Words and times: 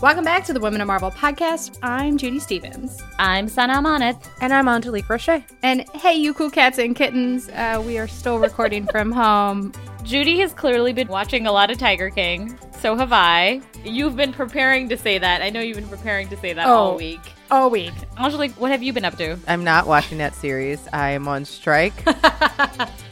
Welcome 0.00 0.22
back 0.24 0.44
to 0.44 0.52
the 0.52 0.60
Women 0.60 0.80
of 0.80 0.86
Marvel 0.86 1.10
podcast. 1.10 1.76
I'm 1.82 2.18
Judy 2.18 2.38
Stevens. 2.38 3.00
I'm 3.18 3.48
Sana 3.48 3.74
Amanat. 3.74 4.24
And 4.40 4.52
I'm 4.52 4.68
Angelique 4.68 5.08
Roche. 5.08 5.42
And 5.64 5.88
hey, 5.94 6.14
you 6.14 6.32
cool 6.34 6.50
cats 6.50 6.78
and 6.78 6.94
kittens. 6.94 7.48
Uh, 7.48 7.82
we 7.84 7.98
are 7.98 8.06
still 8.06 8.38
recording 8.38 8.86
from 8.92 9.10
home. 9.10 9.72
Judy 10.04 10.38
has 10.38 10.52
clearly 10.52 10.92
been 10.92 11.08
watching 11.08 11.46
a 11.48 11.52
lot 11.52 11.70
of 11.72 11.78
Tiger 11.78 12.10
King. 12.10 12.56
So 12.80 12.94
have 12.94 13.12
I. 13.12 13.60
You've 13.84 14.14
been 14.14 14.32
preparing 14.32 14.88
to 14.90 14.96
say 14.96 15.18
that. 15.18 15.42
I 15.42 15.50
know 15.50 15.60
you've 15.60 15.76
been 15.78 15.88
preparing 15.88 16.28
to 16.28 16.36
say 16.36 16.52
that 16.52 16.66
Oh. 16.68 16.72
all 16.74 16.96
week. 16.96 17.20
All 17.50 17.68
week. 17.68 17.92
Angelique, 18.18 18.52
what 18.60 18.70
have 18.70 18.82
you 18.84 18.92
been 18.92 19.04
up 19.04 19.16
to? 19.18 19.36
I'm 19.48 19.64
not 19.64 19.88
watching 19.88 20.18
that 20.18 20.34
series. 20.36 20.86
I 20.92 21.10
am 21.10 21.26
on 21.26 21.44
strike. 21.44 21.94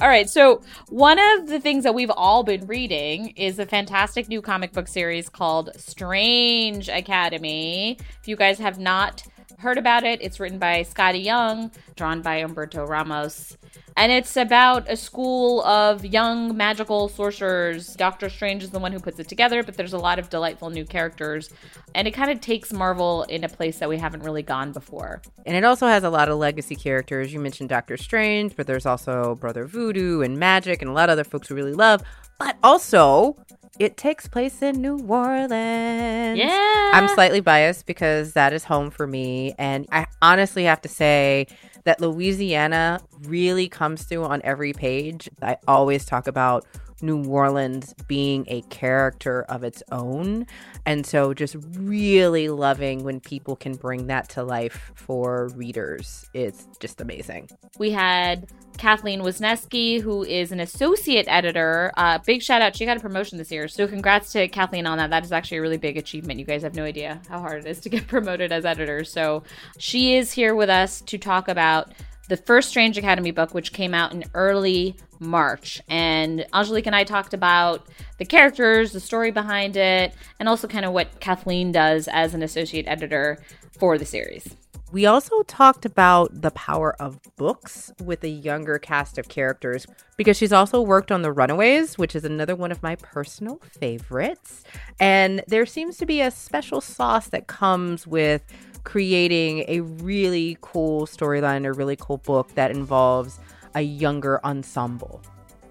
All 0.00 0.08
right, 0.08 0.28
so 0.28 0.62
one 0.88 1.18
of 1.18 1.48
the 1.48 1.60
things 1.60 1.84
that 1.84 1.94
we've 1.94 2.10
all 2.10 2.42
been 2.42 2.66
reading 2.66 3.28
is 3.36 3.58
a 3.58 3.66
fantastic 3.66 4.28
new 4.28 4.42
comic 4.42 4.72
book 4.72 4.88
series 4.88 5.28
called 5.28 5.70
Strange 5.76 6.88
Academy. 6.88 7.98
If 8.20 8.28
you 8.28 8.36
guys 8.36 8.58
have 8.58 8.78
not 8.78 9.22
heard 9.58 9.78
about 9.78 10.04
it, 10.04 10.20
it's 10.22 10.38
written 10.40 10.58
by 10.58 10.82
Skottie 10.82 11.24
Young, 11.24 11.70
drawn 11.94 12.22
by 12.22 12.42
Humberto 12.42 12.88
Ramos. 12.88 13.56
And 13.98 14.12
it's 14.12 14.36
about 14.36 14.90
a 14.90 14.96
school 14.96 15.64
of 15.64 16.04
young 16.04 16.54
magical 16.54 17.08
sorcerers. 17.08 17.94
Doctor 17.94 18.28
Strange 18.28 18.62
is 18.62 18.70
the 18.70 18.78
one 18.78 18.92
who 18.92 19.00
puts 19.00 19.18
it 19.18 19.26
together, 19.26 19.62
but 19.62 19.78
there's 19.78 19.94
a 19.94 19.98
lot 19.98 20.18
of 20.18 20.28
delightful 20.28 20.68
new 20.68 20.84
characters. 20.84 21.50
And 21.94 22.06
it 22.06 22.10
kind 22.10 22.30
of 22.30 22.42
takes 22.42 22.74
Marvel 22.74 23.22
in 23.22 23.42
a 23.42 23.48
place 23.48 23.78
that 23.78 23.88
we 23.88 23.96
haven't 23.96 24.22
really 24.22 24.42
gone 24.42 24.72
before. 24.72 25.22
and 25.46 25.56
it 25.56 25.64
also 25.64 25.86
has 25.86 26.04
a 26.04 26.10
lot 26.10 26.28
of 26.28 26.36
legacy 26.38 26.76
characters. 26.76 27.32
You 27.32 27.40
mentioned 27.40 27.70
Doctor 27.70 27.96
Strange, 27.96 28.54
but 28.54 28.66
there's 28.66 28.84
also 28.84 29.34
Brother 29.36 29.64
Voodoo 29.64 30.20
and 30.20 30.36
Magik 30.36 30.82
and 30.82 30.90
a 30.90 30.92
lot 30.92 31.08
of 31.08 31.14
other 31.14 31.24
folks 31.24 31.48
we 31.48 31.56
really 31.56 31.72
love. 31.72 32.02
But 32.38 32.56
also, 32.62 33.38
it 33.78 33.96
takes 33.96 34.28
place 34.28 34.62
in 34.62 34.80
New 34.80 34.98
Orleans. 35.06 36.38
Yeah. 36.38 36.90
I'm 36.94 37.08
slightly 37.08 37.40
biased 37.40 37.86
because 37.86 38.32
that 38.32 38.52
is 38.52 38.64
home 38.64 38.90
for 38.90 39.06
me. 39.06 39.54
And 39.58 39.86
I 39.92 40.06
honestly 40.22 40.64
have 40.64 40.80
to 40.82 40.88
say 40.88 41.46
that 41.84 42.00
Louisiana 42.00 43.00
really 43.22 43.68
comes 43.68 44.04
through 44.04 44.24
on 44.24 44.40
every 44.44 44.72
page. 44.72 45.28
I 45.42 45.56
always 45.68 46.04
talk 46.04 46.26
about 46.26 46.66
New 47.02 47.24
Orleans 47.24 47.94
being 48.06 48.44
a 48.48 48.62
character 48.62 49.42
of 49.48 49.64
its 49.64 49.82
own. 49.92 50.46
And 50.84 51.06
so 51.06 51.34
just 51.34 51.56
really 51.76 52.48
loving 52.48 53.04
when 53.04 53.20
people 53.20 53.56
can 53.56 53.74
bring 53.74 54.06
that 54.06 54.28
to 54.30 54.42
life 54.42 54.92
for 54.94 55.48
readers. 55.54 56.28
It's 56.32 56.66
just 56.80 57.00
amazing. 57.00 57.50
We 57.78 57.90
had 57.90 58.48
Kathleen 58.76 59.20
Wisneski, 59.20 60.00
who 60.00 60.24
is 60.24 60.52
an 60.52 60.60
associate 60.60 61.26
editor. 61.28 61.92
Uh, 61.96 62.18
big 62.18 62.42
shout 62.42 62.62
out. 62.62 62.76
She 62.76 62.84
got 62.84 62.96
a 62.96 63.00
promotion 63.00 63.38
this 63.38 63.50
year. 63.50 63.68
So 63.68 63.86
congrats 63.86 64.32
to 64.32 64.48
Kathleen 64.48 64.86
on 64.86 64.98
that. 64.98 65.10
That 65.10 65.24
is 65.24 65.32
actually 65.32 65.58
a 65.58 65.62
really 65.62 65.78
big 65.78 65.96
achievement. 65.96 66.38
You 66.38 66.46
guys 66.46 66.62
have 66.62 66.74
no 66.74 66.84
idea 66.84 67.20
how 67.28 67.40
hard 67.40 67.64
it 67.64 67.68
is 67.68 67.80
to 67.80 67.88
get 67.88 68.06
promoted 68.08 68.52
as 68.52 68.64
editor. 68.64 69.04
So 69.04 69.42
she 69.78 70.16
is 70.16 70.32
here 70.32 70.54
with 70.54 70.70
us 70.70 71.00
to 71.02 71.18
talk 71.18 71.48
about 71.48 71.92
the 72.28 72.36
first 72.36 72.68
Strange 72.68 72.98
Academy 72.98 73.30
book, 73.30 73.54
which 73.54 73.72
came 73.72 73.94
out 73.94 74.12
in 74.12 74.24
early 74.34 74.96
March. 75.20 75.80
And 75.88 76.46
Angelique 76.52 76.86
and 76.86 76.96
I 76.96 77.04
talked 77.04 77.34
about 77.34 77.86
the 78.18 78.24
characters, 78.24 78.92
the 78.92 79.00
story 79.00 79.30
behind 79.30 79.76
it, 79.76 80.14
and 80.38 80.48
also 80.48 80.66
kind 80.66 80.84
of 80.84 80.92
what 80.92 81.20
Kathleen 81.20 81.72
does 81.72 82.08
as 82.08 82.34
an 82.34 82.42
associate 82.42 82.86
editor 82.88 83.38
for 83.78 83.98
the 83.98 84.06
series. 84.06 84.56
We 84.92 85.04
also 85.04 85.42
talked 85.42 85.84
about 85.84 86.42
the 86.42 86.52
power 86.52 86.94
of 87.00 87.18
books 87.36 87.92
with 88.02 88.22
a 88.22 88.28
younger 88.28 88.78
cast 88.78 89.18
of 89.18 89.28
characters 89.28 89.84
because 90.16 90.36
she's 90.36 90.52
also 90.52 90.80
worked 90.80 91.10
on 91.10 91.22
The 91.22 91.32
Runaways, 91.32 91.98
which 91.98 92.14
is 92.14 92.24
another 92.24 92.54
one 92.54 92.70
of 92.70 92.82
my 92.84 92.94
personal 92.94 93.60
favorites. 93.80 94.62
And 95.00 95.42
there 95.48 95.66
seems 95.66 95.96
to 95.98 96.06
be 96.06 96.20
a 96.20 96.30
special 96.30 96.80
sauce 96.80 97.26
that 97.28 97.48
comes 97.48 98.06
with 98.06 98.44
creating 98.86 99.64
a 99.66 99.80
really 99.80 100.56
cool 100.60 101.06
storyline, 101.06 101.66
a 101.66 101.72
really 101.72 101.96
cool 101.96 102.18
book 102.18 102.54
that 102.54 102.70
involves 102.70 103.40
a 103.74 103.82
younger 103.82 104.40
ensemble. 104.46 105.20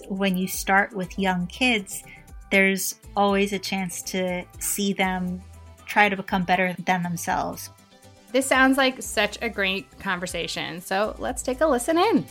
when 0.09 0.37
you 0.37 0.47
start 0.47 0.93
with 0.93 1.17
young 1.17 1.47
kids, 1.47 2.03
there's 2.51 2.95
always 3.15 3.53
a 3.53 3.57
chance 3.57 4.01
to 4.03 4.43
see 4.59 4.93
them 4.93 5.41
try 5.87 6.09
to 6.09 6.15
become 6.15 6.43
better 6.43 6.75
than 6.85 7.01
themselves. 7.01 7.69
This 8.31 8.45
sounds 8.45 8.77
like 8.77 9.01
such 9.01 9.37
a 9.41 9.49
great 9.49 9.97
conversation. 9.97 10.81
So 10.81 11.15
let's 11.17 11.41
take 11.41 11.61
a 11.61 11.65
listen 11.65 11.97
in. 11.97 12.25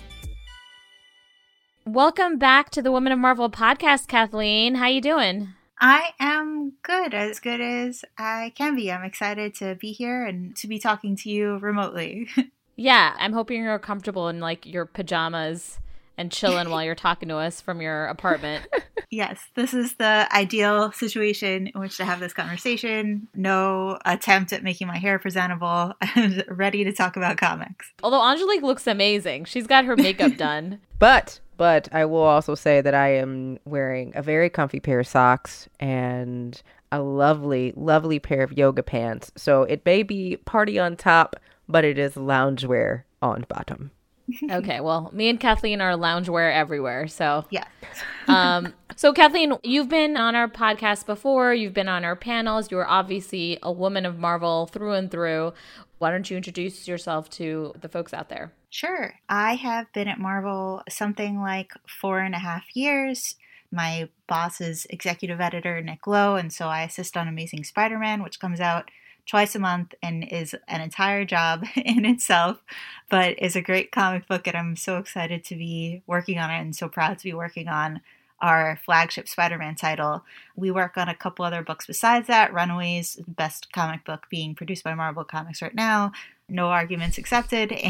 Welcome 1.86 2.38
back 2.38 2.70
to 2.70 2.82
the 2.82 2.92
Women 2.92 3.12
of 3.12 3.18
Marvel 3.18 3.50
podcast, 3.50 4.06
Kathleen. 4.06 4.76
How 4.76 4.86
you 4.86 5.00
doing? 5.00 5.54
I 5.78 6.10
am 6.20 6.72
good, 6.82 7.14
as 7.14 7.40
good 7.40 7.60
as 7.60 8.04
I 8.16 8.52
can 8.54 8.76
be. 8.76 8.90
I'm 8.90 9.04
excited 9.04 9.54
to 9.56 9.74
be 9.74 9.92
here 9.92 10.24
and 10.24 10.56
to 10.56 10.68
be 10.68 10.78
talking 10.78 11.16
to 11.16 11.30
you 11.30 11.58
remotely. 11.58 12.28
Yeah, 12.76 13.14
I'm 13.18 13.32
hoping 13.32 13.62
you're 13.62 13.78
comfortable 13.78 14.28
in 14.28 14.40
like 14.40 14.66
your 14.66 14.84
pajamas 14.84 15.78
and 16.16 16.30
chilling 16.30 16.70
while 16.70 16.82
you're 16.82 16.94
talking 16.94 17.28
to 17.28 17.36
us 17.36 17.60
from 17.60 17.80
your 17.80 18.06
apartment. 18.06 18.66
yes, 19.10 19.40
this 19.54 19.74
is 19.74 19.94
the 19.94 20.28
ideal 20.32 20.92
situation 20.92 21.68
in 21.68 21.80
which 21.80 21.96
to 21.96 22.04
have 22.04 22.20
this 22.20 22.32
conversation. 22.32 23.28
No 23.34 23.98
attempt 24.04 24.52
at 24.52 24.62
making 24.62 24.86
my 24.86 24.98
hair 24.98 25.18
presentable 25.18 25.92
and 26.16 26.44
ready 26.48 26.84
to 26.84 26.92
talk 26.92 27.16
about 27.16 27.36
comics. 27.36 27.92
Although 28.02 28.24
Angelique 28.24 28.62
looks 28.62 28.86
amazing. 28.86 29.44
She's 29.44 29.66
got 29.66 29.84
her 29.84 29.96
makeup 29.96 30.36
done. 30.36 30.80
But 30.98 31.40
but 31.56 31.88
I 31.92 32.04
will 32.04 32.22
also 32.22 32.54
say 32.54 32.80
that 32.80 32.94
I 32.94 33.14
am 33.16 33.58
wearing 33.64 34.12
a 34.14 34.22
very 34.22 34.50
comfy 34.50 34.80
pair 34.80 35.00
of 35.00 35.06
socks 35.06 35.68
and 35.80 36.60
a 36.92 37.00
lovely 37.00 37.72
lovely 37.76 38.18
pair 38.18 38.42
of 38.42 38.56
yoga 38.56 38.82
pants. 38.82 39.32
So 39.36 39.64
it 39.64 39.84
may 39.84 40.02
be 40.02 40.36
party 40.44 40.78
on 40.78 40.96
top, 40.96 41.36
but 41.68 41.84
it 41.84 41.98
is 41.98 42.14
loungewear 42.14 43.02
on 43.20 43.44
bottom. 43.48 43.90
Okay, 44.50 44.80
well, 44.80 45.10
me 45.12 45.28
and 45.28 45.38
Kathleen 45.38 45.80
are 45.80 45.92
loungewear 45.92 46.52
everywhere. 46.54 47.06
So, 47.08 47.44
Yeah. 47.50 47.64
um, 48.28 48.72
so 48.96 49.12
Kathleen, 49.12 49.54
you've 49.62 49.88
been 49.88 50.16
on 50.16 50.34
our 50.34 50.48
podcast 50.48 51.06
before. 51.06 51.52
You've 51.52 51.74
been 51.74 51.88
on 51.88 52.04
our 52.04 52.16
panels. 52.16 52.70
You're 52.70 52.86
obviously 52.86 53.58
a 53.62 53.72
woman 53.72 54.06
of 54.06 54.18
Marvel 54.18 54.66
through 54.66 54.92
and 54.92 55.10
through. 55.10 55.52
Why 55.98 56.10
don't 56.10 56.30
you 56.30 56.36
introduce 56.36 56.86
yourself 56.88 57.28
to 57.30 57.74
the 57.80 57.88
folks 57.88 58.14
out 58.14 58.28
there? 58.28 58.52
Sure. 58.70 59.14
I 59.28 59.54
have 59.54 59.92
been 59.92 60.08
at 60.08 60.18
Marvel 60.18 60.82
something 60.88 61.40
like 61.40 61.72
four 62.00 62.20
and 62.20 62.34
a 62.34 62.38
half 62.38 62.64
years. 62.74 63.36
My 63.70 64.08
boss 64.28 64.60
is 64.60 64.86
executive 64.90 65.40
editor 65.40 65.80
Nick 65.80 66.06
Lowe, 66.06 66.36
and 66.36 66.52
so 66.52 66.68
I 66.68 66.82
assist 66.82 67.16
on 67.16 67.26
Amazing 67.26 67.64
Spider 67.64 67.98
Man, 67.98 68.22
which 68.22 68.38
comes 68.38 68.60
out 68.60 68.90
twice 69.26 69.54
a 69.54 69.58
month 69.58 69.94
and 70.02 70.24
is 70.24 70.54
an 70.68 70.80
entire 70.80 71.24
job 71.24 71.64
in 71.76 72.04
itself, 72.04 72.62
but 73.08 73.38
is 73.40 73.56
a 73.56 73.62
great 73.62 73.92
comic 73.92 74.26
book. 74.28 74.46
And 74.46 74.56
I'm 74.56 74.76
so 74.76 74.98
excited 74.98 75.44
to 75.44 75.56
be 75.56 76.02
working 76.06 76.38
on 76.38 76.50
it 76.50 76.60
and 76.60 76.76
so 76.76 76.88
proud 76.88 77.18
to 77.18 77.24
be 77.24 77.34
working 77.34 77.68
on 77.68 78.00
our 78.40 78.78
flagship 78.84 79.28
Spider 79.28 79.56
Man 79.56 79.74
title. 79.74 80.24
We 80.54 80.70
work 80.70 80.96
on 80.96 81.08
a 81.08 81.14
couple 81.14 81.44
other 81.44 81.62
books 81.62 81.86
besides 81.86 82.26
that 82.26 82.52
Runaways, 82.52 83.18
best 83.26 83.72
comic 83.72 84.04
book 84.04 84.26
being 84.28 84.54
produced 84.54 84.84
by 84.84 84.94
Marvel 84.94 85.24
Comics 85.24 85.62
right 85.62 85.74
now. 85.74 86.12
No 86.48 86.68
arguments 86.68 87.18
accepted. 87.18 87.72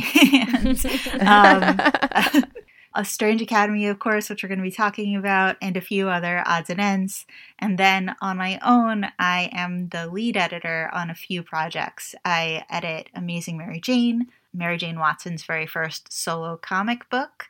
And 0.57 0.87
um, 1.21 2.45
a 2.95 3.05
Strange 3.05 3.43
Academy, 3.43 3.87
of 3.87 3.99
course, 3.99 4.31
which 4.31 4.43
we're 4.43 4.49
going 4.49 4.59
to 4.59 4.63
be 4.63 4.71
talking 4.71 5.17
about, 5.17 5.57
and 5.61 5.77
a 5.77 5.81
few 5.81 6.09
other 6.09 6.43
odds 6.47 6.71
and 6.71 6.81
ends. 6.81 7.27
And 7.59 7.79
then 7.79 8.15
on 8.21 8.37
my 8.37 8.59
own, 8.65 9.07
I 9.19 9.51
am 9.53 9.89
the 9.89 10.07
lead 10.07 10.37
editor 10.37 10.91
on 10.93 11.11
a 11.11 11.15
few 11.15 11.43
projects. 11.43 12.15
I 12.25 12.65
edit 12.71 13.11
Amazing 13.15 13.59
Mary 13.59 13.81
Jane, 13.81 14.29
Mary 14.53 14.77
Jane 14.77 14.99
Watson's 14.99 15.45
very 15.45 15.67
first 15.67 16.13
solo 16.13 16.57
comic 16.57 17.09
book, 17.11 17.47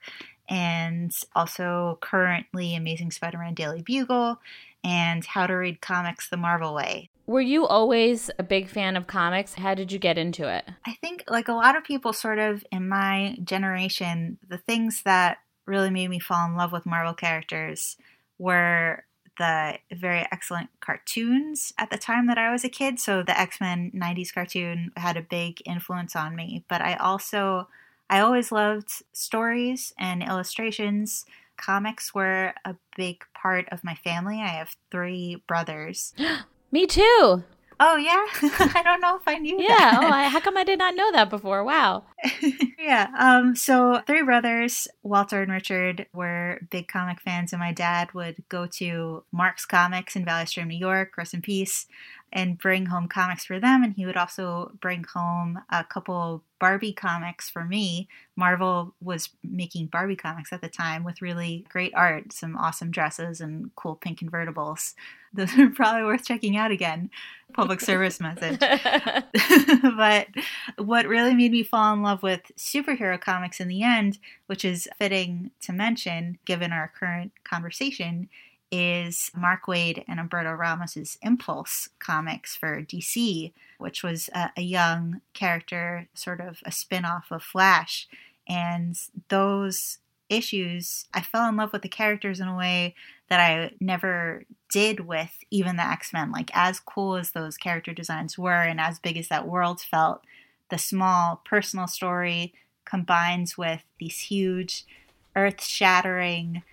and 0.49 1.15
also 1.35 1.99
currently 2.01 2.75
Amazing 2.75 3.11
Spider 3.11 3.39
Man 3.39 3.55
Daily 3.55 3.83
Bugle 3.83 4.41
and 4.83 5.25
How 5.25 5.47
to 5.47 5.55
Read 5.55 5.81
Comics 5.81 6.29
the 6.29 6.37
Marvel 6.37 6.75
Way. 6.75 7.11
Were 7.27 7.41
you 7.41 7.67
always 7.67 8.31
a 8.39 8.43
big 8.43 8.69
fan 8.69 8.97
of 8.97 9.07
comics? 9.07 9.55
How 9.55 9.75
did 9.75 9.91
you 9.91 9.99
get 9.99 10.19
into 10.19 10.47
it? 10.49 10.65
I 10.87 10.93
think, 11.01 11.25
like 11.29 11.49
a 11.49 11.55
lot 11.55 11.77
of 11.77 11.85
people, 11.85 12.13
sort 12.13 12.39
of 12.39 12.65
in 12.71 12.89
my 12.89 13.39
generation, 13.43 14.39
the 14.47 14.59
things 14.59 15.03
that 15.05 15.39
really 15.65 15.91
made 15.91 16.09
me 16.09 16.19
fall 16.19 16.47
in 16.47 16.57
love 16.57 16.71
with 16.71 16.85
Marvel 16.85 17.15
characters 17.15 17.97
were 18.39 19.05
the 19.39 19.79
very 19.93 20.27
excellent 20.31 20.69
cartoons 20.81 21.73
at 21.79 21.91
the 21.91 21.97
time 21.97 22.27
that 22.27 22.37
I 22.37 22.53
was 22.53 22.63
a 22.63 22.69
kid. 22.69 23.01
So 23.01 23.23
the 23.23 23.39
X 23.39 23.59
Men 23.59 23.91
90s 23.95 24.33
cartoon 24.33 24.93
had 24.97 25.17
a 25.17 25.23
big 25.23 25.63
influence 25.65 26.15
on 26.15 26.37
me. 26.37 26.65
But 26.69 26.83
I 26.83 26.95
also, 26.95 27.69
I 28.11 28.21
always 28.21 28.53
loved 28.53 29.03
stories 29.13 29.95
and 29.99 30.23
illustrations. 30.23 31.25
Comics 31.57 32.15
were 32.15 32.53
a 32.67 32.77
big 32.97 33.25
part 33.33 33.67
of 33.71 33.83
my 33.83 33.95
family. 33.95 34.43
I 34.43 34.49
have 34.49 34.77
three 34.91 35.43
brothers. 35.49 36.13
Me 36.75 36.89
too. 36.89 37.45
Oh 37.79 37.95
yeah, 37.95 38.27
I 38.75 38.83
don't 38.83 39.01
know 39.01 39.15
if 39.15 39.23
I 39.29 39.39
knew 39.39 39.59
that. 39.59 39.63
Yeah. 39.63 39.91
that. 39.93 40.03
Oh, 40.03 40.09
I, 40.09 40.25
how 40.25 40.41
come 40.41 40.57
I 40.57 40.65
did 40.65 40.77
not 40.81 40.97
know 40.97 41.13
that 41.13 41.31
before? 41.31 41.63
Wow. 41.63 42.03
yeah. 42.81 43.11
Um. 43.17 43.55
So 43.55 44.01
three 44.09 44.25
brothers, 44.25 44.89
Walter 45.05 45.41
and 45.41 45.53
Richard, 45.53 46.07
were 46.13 46.59
big 46.71 46.89
comic 46.89 47.21
fans, 47.21 47.53
and 47.53 47.61
my 47.61 47.71
dad 47.71 48.13
would 48.13 48.43
go 48.49 48.67
to 48.79 49.23
Mark's 49.31 49.65
Comics 49.65 50.17
in 50.17 50.25
Valley 50.25 50.47
Stream, 50.47 50.67
New 50.67 50.77
York. 50.77 51.17
Rest 51.17 51.33
in 51.33 51.43
peace. 51.43 51.87
And 52.37 52.59
bring 52.59 52.87
home 52.87 53.07
comics 53.07 53.45
for 53.45 53.61
them, 53.61 53.85
and 53.85 53.95
he 53.95 54.05
would 54.05 54.17
also 54.17 54.73
bring 54.81 55.05
home 55.05 55.61
a 55.71 55.85
couple 55.85 56.43
Barbie 56.65 56.93
comics 56.95 57.51
for 57.51 57.65
me. 57.65 58.09
Marvel 58.37 58.95
was 59.01 59.29
making 59.43 59.89
Barbie 59.89 60.17
comics 60.17 60.53
at 60.53 60.63
the 60.63 60.69
time 60.69 61.05
with 61.05 61.21
really 61.21 61.67
great 61.69 61.93
art, 61.95 62.33
some 62.33 62.57
awesome 62.57 62.91
dresses, 62.91 63.41
and 63.41 63.71
cool 63.77 63.97
pink 63.97 64.19
convertibles. 64.19 64.95
Those 65.35 65.59
are 65.59 65.69
probably 65.69 66.05
worth 66.05 66.25
checking 66.25 66.57
out 66.57 66.71
again. 66.71 67.11
Public 67.53 67.83
service 67.83 68.19
message. 68.19 68.59
but 69.97 70.29
what 70.79 71.07
really 71.07 71.35
made 71.35 71.53
me 71.53 71.65
fall 71.65 71.93
in 71.93 72.03
love 72.03 72.23
with 72.23 72.51
superhero 72.57 73.21
comics 73.21 73.61
in 73.61 73.69
the 73.69 73.83
end, 73.83 74.19
which 74.47 74.65
is 74.65 74.89
fitting 74.99 75.51
to 75.61 75.73
mention 75.73 76.39
given 76.47 76.73
our 76.73 76.91
current 76.99 77.33
conversation, 77.45 78.29
is 78.77 79.31
Mark 79.37 79.67
Waid 79.67 80.03
and 80.09 80.19
Humberto 80.19 80.59
Ramos's 80.59 81.17
Impulse 81.23 81.89
comics 82.01 82.57
for 82.57 82.83
DC, 82.83 83.53
which 83.79 84.03
was 84.03 84.29
a, 84.35 84.51
a 84.57 84.63
young 84.63 85.21
character, 85.33 86.09
sort 86.13 86.41
of 86.41 86.59
a 86.67 86.73
spin 86.73 87.05
off 87.05 87.27
of 87.31 87.45
Flash. 87.45 88.09
And 88.49 88.99
those 89.29 89.99
issues, 90.29 91.05
I 91.15 91.21
fell 91.21 91.49
in 91.49 91.57
love 91.57 91.73
with 91.73 91.83
the 91.83 91.89
characters 91.89 92.41
in 92.41 92.49
a 92.49 92.57
way 92.57 92.97
that 93.29 93.39
I 93.39 93.71
never 93.79 94.43
did 94.73 95.07
with 95.07 95.45
even 95.53 95.77
the 95.77 95.87
X 95.87 96.13
Men. 96.13 96.33
Like, 96.33 96.51
as 96.53 96.81
cool 96.81 97.15
as 97.15 97.31
those 97.31 97.57
character 97.57 97.95
designs 97.95 98.37
were 98.37 98.63
and 98.63 98.81
as 98.81 98.99
big 98.99 99.17
as 99.17 99.29
that 99.29 99.47
world 99.47 99.83
felt, 99.83 100.23
the 100.71 100.79
small 100.79 101.43
personal 101.45 101.87
story 101.87 102.53
combines 102.85 103.57
with 103.57 103.83
these 104.01 104.19
huge, 104.19 104.85
earth 105.37 105.63
shattering 105.63 106.65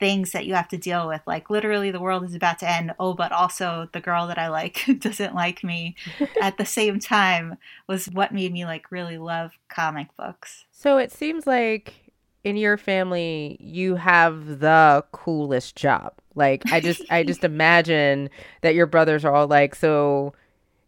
things 0.00 0.32
that 0.32 0.46
you 0.46 0.54
have 0.54 0.68
to 0.68 0.78
deal 0.78 1.06
with. 1.06 1.20
Like, 1.26 1.50
literally, 1.50 1.90
the 1.90 2.00
world 2.00 2.24
is 2.24 2.34
about 2.34 2.58
to 2.60 2.68
end. 2.68 2.94
Oh, 2.98 3.14
but 3.14 3.30
also 3.30 3.88
the 3.92 4.00
girl 4.00 4.26
that 4.26 4.38
I 4.38 4.48
like 4.48 4.84
doesn't 4.98 5.34
like 5.34 5.62
me 5.62 5.94
at 6.42 6.56
the 6.58 6.66
same 6.66 6.98
time 6.98 7.58
was 7.86 8.06
what 8.06 8.32
made 8.32 8.52
me 8.52 8.64
like 8.64 8.90
really 8.90 9.18
love 9.18 9.52
comic 9.68 10.08
books. 10.16 10.64
So 10.72 10.98
it 10.98 11.12
seems 11.12 11.46
like 11.46 12.10
in 12.42 12.56
your 12.56 12.76
family 12.76 13.58
you 13.60 13.96
have 13.96 14.60
the 14.60 15.04
coolest 15.12 15.76
job. 15.76 16.14
Like 16.34 16.62
I 16.72 16.80
just 16.80 17.02
I 17.10 17.22
just 17.22 17.44
imagine 17.44 18.30
that 18.62 18.74
your 18.74 18.86
brothers 18.86 19.24
are 19.24 19.34
all 19.34 19.46
like 19.46 19.74
so 19.74 20.32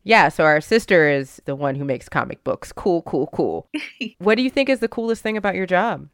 yeah, 0.04 0.30
so 0.30 0.44
our 0.44 0.60
sister 0.60 1.08
is 1.08 1.40
the 1.44 1.54
one 1.54 1.76
who 1.76 1.84
makes 1.84 2.08
comic 2.08 2.42
books. 2.42 2.72
Cool, 2.72 3.02
cool, 3.02 3.28
cool. 3.28 3.68
what 4.18 4.34
do 4.34 4.42
you 4.42 4.50
think 4.50 4.68
is 4.68 4.80
the 4.80 4.88
coolest 4.88 5.22
thing 5.22 5.36
about 5.36 5.54
your 5.54 5.66
job? 5.66 6.08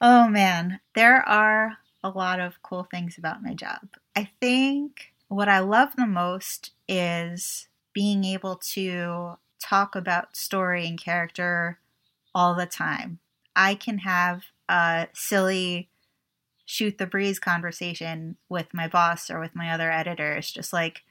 Oh 0.00 0.28
man, 0.28 0.80
there 0.94 1.26
are 1.28 1.78
a 2.06 2.16
lot 2.16 2.40
of 2.40 2.62
cool 2.62 2.84
things 2.84 3.18
about 3.18 3.42
my 3.42 3.54
job. 3.54 3.88
I 4.14 4.30
think 4.40 5.12
what 5.28 5.48
I 5.48 5.58
love 5.58 5.96
the 5.96 6.06
most 6.06 6.72
is 6.88 7.68
being 7.92 8.24
able 8.24 8.56
to 8.74 9.38
talk 9.58 9.96
about 9.96 10.36
story 10.36 10.86
and 10.86 11.00
character 11.00 11.78
all 12.34 12.54
the 12.54 12.66
time. 12.66 13.18
I 13.54 13.74
can 13.74 13.98
have 13.98 14.42
a 14.68 15.08
silly 15.14 15.88
shoot 16.64 16.98
the 16.98 17.06
breeze 17.06 17.38
conversation 17.38 18.36
with 18.48 18.74
my 18.74 18.88
boss 18.88 19.30
or 19.30 19.40
with 19.40 19.54
my 19.54 19.70
other 19.70 19.90
editors, 19.90 20.50
just 20.50 20.72
like, 20.72 21.02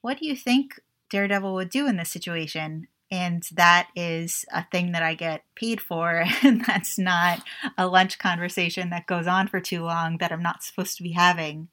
what 0.00 0.18
do 0.18 0.26
you 0.26 0.36
think 0.36 0.80
Daredevil 1.10 1.54
would 1.54 1.70
do 1.70 1.86
in 1.86 1.96
this 1.96 2.10
situation? 2.10 2.88
And 3.12 3.46
that 3.52 3.88
is 3.94 4.46
a 4.50 4.64
thing 4.72 4.92
that 4.92 5.02
I 5.02 5.12
get 5.12 5.44
paid 5.54 5.82
for. 5.82 6.24
And 6.42 6.64
that's 6.64 6.98
not 6.98 7.42
a 7.76 7.86
lunch 7.86 8.18
conversation 8.18 8.88
that 8.90 9.06
goes 9.06 9.26
on 9.26 9.46
for 9.48 9.60
too 9.60 9.82
long 9.82 10.16
that 10.18 10.32
I'm 10.32 10.42
not 10.42 10.64
supposed 10.64 10.96
to 10.96 11.02
be 11.02 11.12
having. 11.12 11.68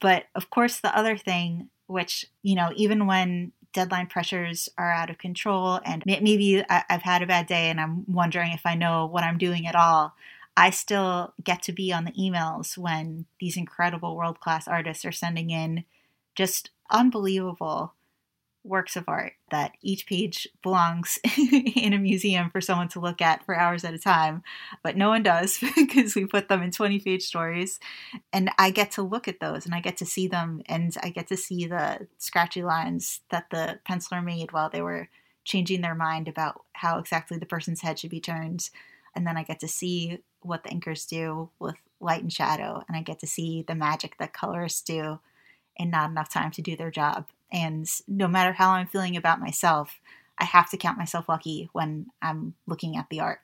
But 0.00 0.24
of 0.34 0.50
course, 0.50 0.78
the 0.78 0.96
other 0.96 1.16
thing, 1.16 1.70
which, 1.86 2.26
you 2.42 2.54
know, 2.54 2.72
even 2.76 3.06
when 3.06 3.52
deadline 3.72 4.06
pressures 4.06 4.68
are 4.76 4.92
out 4.92 5.08
of 5.08 5.16
control 5.16 5.80
and 5.82 6.02
maybe 6.04 6.62
I've 6.68 7.02
had 7.02 7.22
a 7.22 7.26
bad 7.26 7.46
day 7.46 7.70
and 7.70 7.80
I'm 7.80 8.04
wondering 8.06 8.52
if 8.52 8.66
I 8.66 8.74
know 8.74 9.06
what 9.06 9.24
I'm 9.24 9.38
doing 9.38 9.66
at 9.66 9.74
all, 9.74 10.14
I 10.58 10.68
still 10.68 11.32
get 11.42 11.62
to 11.62 11.72
be 11.72 11.90
on 11.90 12.04
the 12.04 12.12
emails 12.12 12.76
when 12.76 13.24
these 13.40 13.56
incredible 13.56 14.14
world 14.14 14.40
class 14.40 14.68
artists 14.68 15.06
are 15.06 15.12
sending 15.12 15.48
in 15.48 15.84
just 16.34 16.68
unbelievable 16.90 17.94
works 18.64 18.96
of 18.96 19.04
art 19.08 19.32
that 19.50 19.72
each 19.82 20.06
page 20.06 20.46
belongs 20.62 21.18
in 21.76 21.92
a 21.92 21.98
museum 21.98 22.50
for 22.50 22.60
someone 22.60 22.88
to 22.88 23.00
look 23.00 23.20
at 23.20 23.44
for 23.44 23.56
hours 23.56 23.84
at 23.84 23.94
a 23.94 23.98
time, 23.98 24.42
but 24.82 24.96
no 24.96 25.08
one 25.08 25.22
does 25.22 25.58
because 25.76 26.14
we 26.14 26.26
put 26.26 26.48
them 26.48 26.62
in 26.62 26.70
20 26.70 27.00
page 27.00 27.24
stories. 27.24 27.80
And 28.32 28.50
I 28.58 28.70
get 28.70 28.92
to 28.92 29.02
look 29.02 29.26
at 29.26 29.40
those 29.40 29.66
and 29.66 29.74
I 29.74 29.80
get 29.80 29.96
to 29.98 30.06
see 30.06 30.28
them 30.28 30.62
and 30.66 30.96
I 31.02 31.10
get 31.10 31.26
to 31.28 31.36
see 31.36 31.66
the 31.66 32.06
scratchy 32.18 32.62
lines 32.62 33.20
that 33.30 33.50
the 33.50 33.80
penciler 33.88 34.24
made 34.24 34.52
while 34.52 34.70
they 34.70 34.82
were 34.82 35.08
changing 35.44 35.80
their 35.80 35.94
mind 35.94 36.28
about 36.28 36.62
how 36.72 36.98
exactly 36.98 37.38
the 37.38 37.46
person's 37.46 37.80
head 37.80 37.98
should 37.98 38.10
be 38.10 38.20
turned. 38.20 38.70
And 39.14 39.26
then 39.26 39.36
I 39.36 39.42
get 39.42 39.60
to 39.60 39.68
see 39.68 40.20
what 40.40 40.62
the 40.62 40.70
inkers 40.70 41.08
do 41.08 41.50
with 41.58 41.76
light 42.00 42.22
and 42.22 42.32
shadow, 42.32 42.82
and 42.88 42.96
I 42.96 43.02
get 43.02 43.20
to 43.20 43.26
see 43.26 43.64
the 43.66 43.74
magic 43.74 44.16
that 44.18 44.32
colorists 44.32 44.82
do 44.82 45.20
in 45.76 45.90
not 45.90 46.10
enough 46.10 46.28
time 46.28 46.50
to 46.52 46.62
do 46.62 46.76
their 46.76 46.90
job. 46.90 47.26
And 47.52 47.86
no 48.08 48.26
matter 48.26 48.52
how 48.52 48.70
I'm 48.70 48.86
feeling 48.86 49.16
about 49.16 49.40
myself, 49.40 50.00
I 50.38 50.44
have 50.44 50.70
to 50.70 50.76
count 50.76 50.98
myself 50.98 51.28
lucky 51.28 51.68
when 51.72 52.06
I'm 52.20 52.54
looking 52.66 52.96
at 52.96 53.06
the 53.10 53.20
art. 53.20 53.40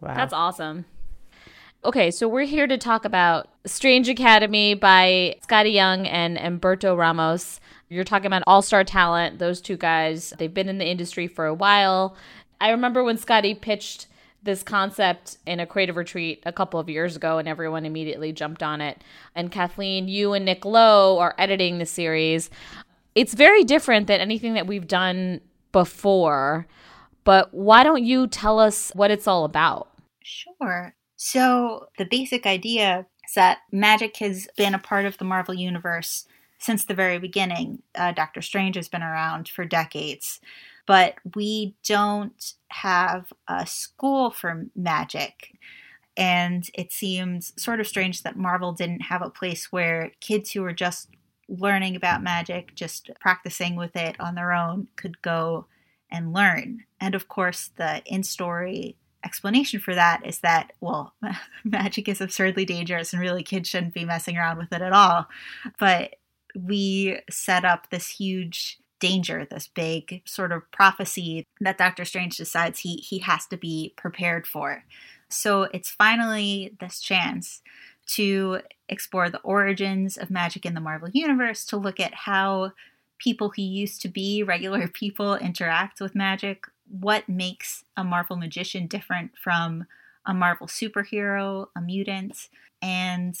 Wow. 0.00 0.14
That's 0.14 0.32
awesome. 0.32 0.84
Okay, 1.84 2.10
so 2.10 2.26
we're 2.26 2.44
here 2.44 2.66
to 2.66 2.78
talk 2.78 3.04
about 3.04 3.48
Strange 3.66 4.08
Academy 4.08 4.74
by 4.74 5.36
Skottie 5.46 5.74
Young 5.74 6.06
and 6.06 6.38
Humberto 6.38 6.96
Ramos. 6.96 7.60
You're 7.90 8.04
talking 8.04 8.26
about 8.26 8.42
all 8.46 8.62
star 8.62 8.84
talent, 8.84 9.38
those 9.38 9.60
two 9.60 9.76
guys. 9.76 10.32
They've 10.38 10.52
been 10.52 10.68
in 10.68 10.78
the 10.78 10.86
industry 10.88 11.26
for 11.26 11.46
a 11.46 11.54
while. 11.54 12.16
I 12.60 12.70
remember 12.70 13.04
when 13.04 13.18
Skottie 13.18 13.60
pitched 13.60 14.06
this 14.42 14.62
concept 14.62 15.38
in 15.46 15.60
a 15.60 15.66
creative 15.66 15.96
retreat 15.96 16.42
a 16.46 16.52
couple 16.52 16.80
of 16.80 16.88
years 16.88 17.16
ago, 17.16 17.38
and 17.38 17.46
everyone 17.46 17.84
immediately 17.84 18.32
jumped 18.32 18.62
on 18.62 18.80
it. 18.80 19.02
And 19.34 19.52
Kathleen, 19.52 20.08
you 20.08 20.32
and 20.32 20.44
Nick 20.44 20.64
Lowe 20.64 21.18
are 21.18 21.34
editing 21.38 21.78
the 21.78 21.86
series. 21.86 22.50
It's 23.14 23.34
very 23.34 23.64
different 23.64 24.06
than 24.06 24.20
anything 24.20 24.54
that 24.54 24.66
we've 24.66 24.88
done 24.88 25.40
before, 25.72 26.66
but 27.22 27.52
why 27.54 27.84
don't 27.84 28.04
you 28.04 28.26
tell 28.26 28.58
us 28.58 28.90
what 28.94 29.10
it's 29.10 29.28
all 29.28 29.44
about? 29.44 29.88
Sure. 30.22 30.94
So, 31.16 31.88
the 31.96 32.04
basic 32.04 32.44
idea 32.44 33.06
is 33.26 33.34
that 33.34 33.58
magic 33.70 34.16
has 34.18 34.48
been 34.56 34.74
a 34.74 34.78
part 34.78 35.04
of 35.04 35.18
the 35.18 35.24
Marvel 35.24 35.54
Universe 35.54 36.26
since 36.58 36.84
the 36.84 36.94
very 36.94 37.18
beginning. 37.18 37.82
Uh, 37.94 38.12
Doctor 38.12 38.42
Strange 38.42 38.76
has 38.76 38.88
been 38.88 39.02
around 39.02 39.48
for 39.48 39.64
decades, 39.64 40.40
but 40.86 41.14
we 41.34 41.74
don't 41.84 42.54
have 42.68 43.32
a 43.48 43.66
school 43.66 44.30
for 44.30 44.66
magic. 44.74 45.56
And 46.16 46.68
it 46.74 46.92
seems 46.92 47.52
sort 47.60 47.80
of 47.80 47.86
strange 47.86 48.22
that 48.22 48.36
Marvel 48.36 48.72
didn't 48.72 49.00
have 49.00 49.22
a 49.22 49.30
place 49.30 49.72
where 49.72 50.12
kids 50.20 50.52
who 50.52 50.62
were 50.62 50.72
just 50.72 51.08
learning 51.48 51.96
about 51.96 52.22
magic, 52.22 52.74
just 52.74 53.10
practicing 53.20 53.76
with 53.76 53.96
it 53.96 54.18
on 54.20 54.34
their 54.34 54.52
own, 54.52 54.88
could 54.96 55.20
go 55.22 55.66
and 56.10 56.32
learn. 56.32 56.84
And 57.00 57.14
of 57.14 57.28
course, 57.28 57.70
the 57.76 58.02
in 58.06 58.22
story 58.22 58.96
explanation 59.24 59.80
for 59.80 59.94
that 59.94 60.24
is 60.26 60.40
that, 60.40 60.72
well, 60.80 61.14
magic 61.64 62.08
is 62.08 62.20
absurdly 62.20 62.64
dangerous 62.64 63.12
and 63.12 63.20
really 63.20 63.42
kids 63.42 63.68
shouldn't 63.68 63.94
be 63.94 64.04
messing 64.04 64.36
around 64.36 64.58
with 64.58 64.72
it 64.72 64.82
at 64.82 64.92
all. 64.92 65.26
But 65.78 66.16
we 66.54 67.18
set 67.30 67.64
up 67.64 67.90
this 67.90 68.08
huge 68.08 68.78
danger, 69.00 69.46
this 69.50 69.68
big 69.68 70.22
sort 70.24 70.52
of 70.52 70.70
prophecy 70.70 71.46
that 71.60 71.78
Doctor 71.78 72.04
Strange 72.04 72.36
decides 72.36 72.80
he, 72.80 72.96
he 72.96 73.18
has 73.20 73.46
to 73.46 73.56
be 73.56 73.92
prepared 73.96 74.46
for. 74.46 74.84
So 75.28 75.64
it's 75.74 75.90
finally 75.90 76.76
this 76.80 77.00
chance 77.00 77.60
to 78.06 78.60
explore 78.88 79.30
the 79.30 79.40
origins 79.40 80.16
of 80.16 80.30
magic 80.30 80.66
in 80.66 80.74
the 80.74 80.80
Marvel 80.80 81.08
Universe, 81.12 81.64
to 81.66 81.76
look 81.76 82.00
at 82.00 82.14
how 82.14 82.72
people 83.18 83.52
who 83.56 83.62
used 83.62 84.02
to 84.02 84.08
be 84.08 84.42
regular 84.46 84.88
people 84.88 85.36
interact 85.36 86.00
with 86.00 86.14
magic, 86.14 86.64
what 86.88 87.28
makes 87.28 87.84
a 87.96 88.04
Marvel 88.04 88.36
magician 88.36 88.86
different 88.86 89.32
from 89.38 89.86
a 90.26 90.34
Marvel 90.34 90.66
superhero, 90.66 91.68
a 91.76 91.80
mutant. 91.80 92.48
And 92.80 93.36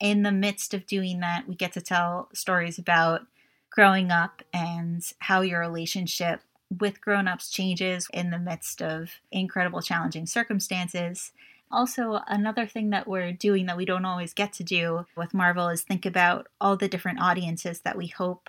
in 0.00 0.22
the 0.22 0.32
midst 0.32 0.74
of 0.74 0.86
doing 0.86 1.20
that, 1.20 1.48
we 1.48 1.54
get 1.54 1.72
to 1.72 1.80
tell 1.80 2.28
stories 2.32 2.78
about 2.78 3.22
growing 3.70 4.10
up 4.10 4.42
and 4.52 5.02
how 5.20 5.40
your 5.42 5.60
relationship 5.60 6.40
with 6.80 7.00
grown-ups 7.00 7.50
changes 7.50 8.08
in 8.12 8.30
the 8.30 8.38
midst 8.38 8.82
of 8.82 9.10
incredible 9.30 9.80
challenging 9.80 10.26
circumstances 10.26 11.32
also, 11.70 12.20
another 12.26 12.66
thing 12.66 12.90
that 12.90 13.06
we're 13.06 13.32
doing 13.32 13.66
that 13.66 13.76
we 13.76 13.84
don't 13.84 14.04
always 14.04 14.32
get 14.32 14.52
to 14.54 14.64
do 14.64 15.06
with 15.16 15.34
Marvel 15.34 15.68
is 15.68 15.82
think 15.82 16.06
about 16.06 16.48
all 16.60 16.76
the 16.76 16.88
different 16.88 17.20
audiences 17.20 17.80
that 17.80 17.96
we 17.96 18.06
hope 18.06 18.48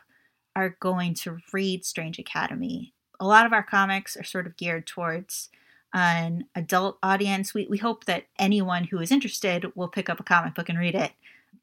are 0.55 0.77
going 0.79 1.13
to 1.13 1.37
read 1.51 1.85
Strange 1.85 2.19
Academy. 2.19 2.93
A 3.19 3.27
lot 3.27 3.45
of 3.45 3.53
our 3.53 3.63
comics 3.63 4.15
are 4.15 4.23
sort 4.23 4.47
of 4.47 4.57
geared 4.57 4.87
towards 4.87 5.49
an 5.93 6.45
adult 6.55 6.97
audience. 7.03 7.53
We, 7.53 7.67
we 7.67 7.77
hope 7.77 8.05
that 8.05 8.25
anyone 8.37 8.85
who 8.85 8.99
is 8.99 9.11
interested 9.11 9.65
will 9.75 9.87
pick 9.87 10.09
up 10.09 10.19
a 10.19 10.23
comic 10.23 10.55
book 10.55 10.69
and 10.69 10.79
read 10.79 10.95
it, 10.95 11.11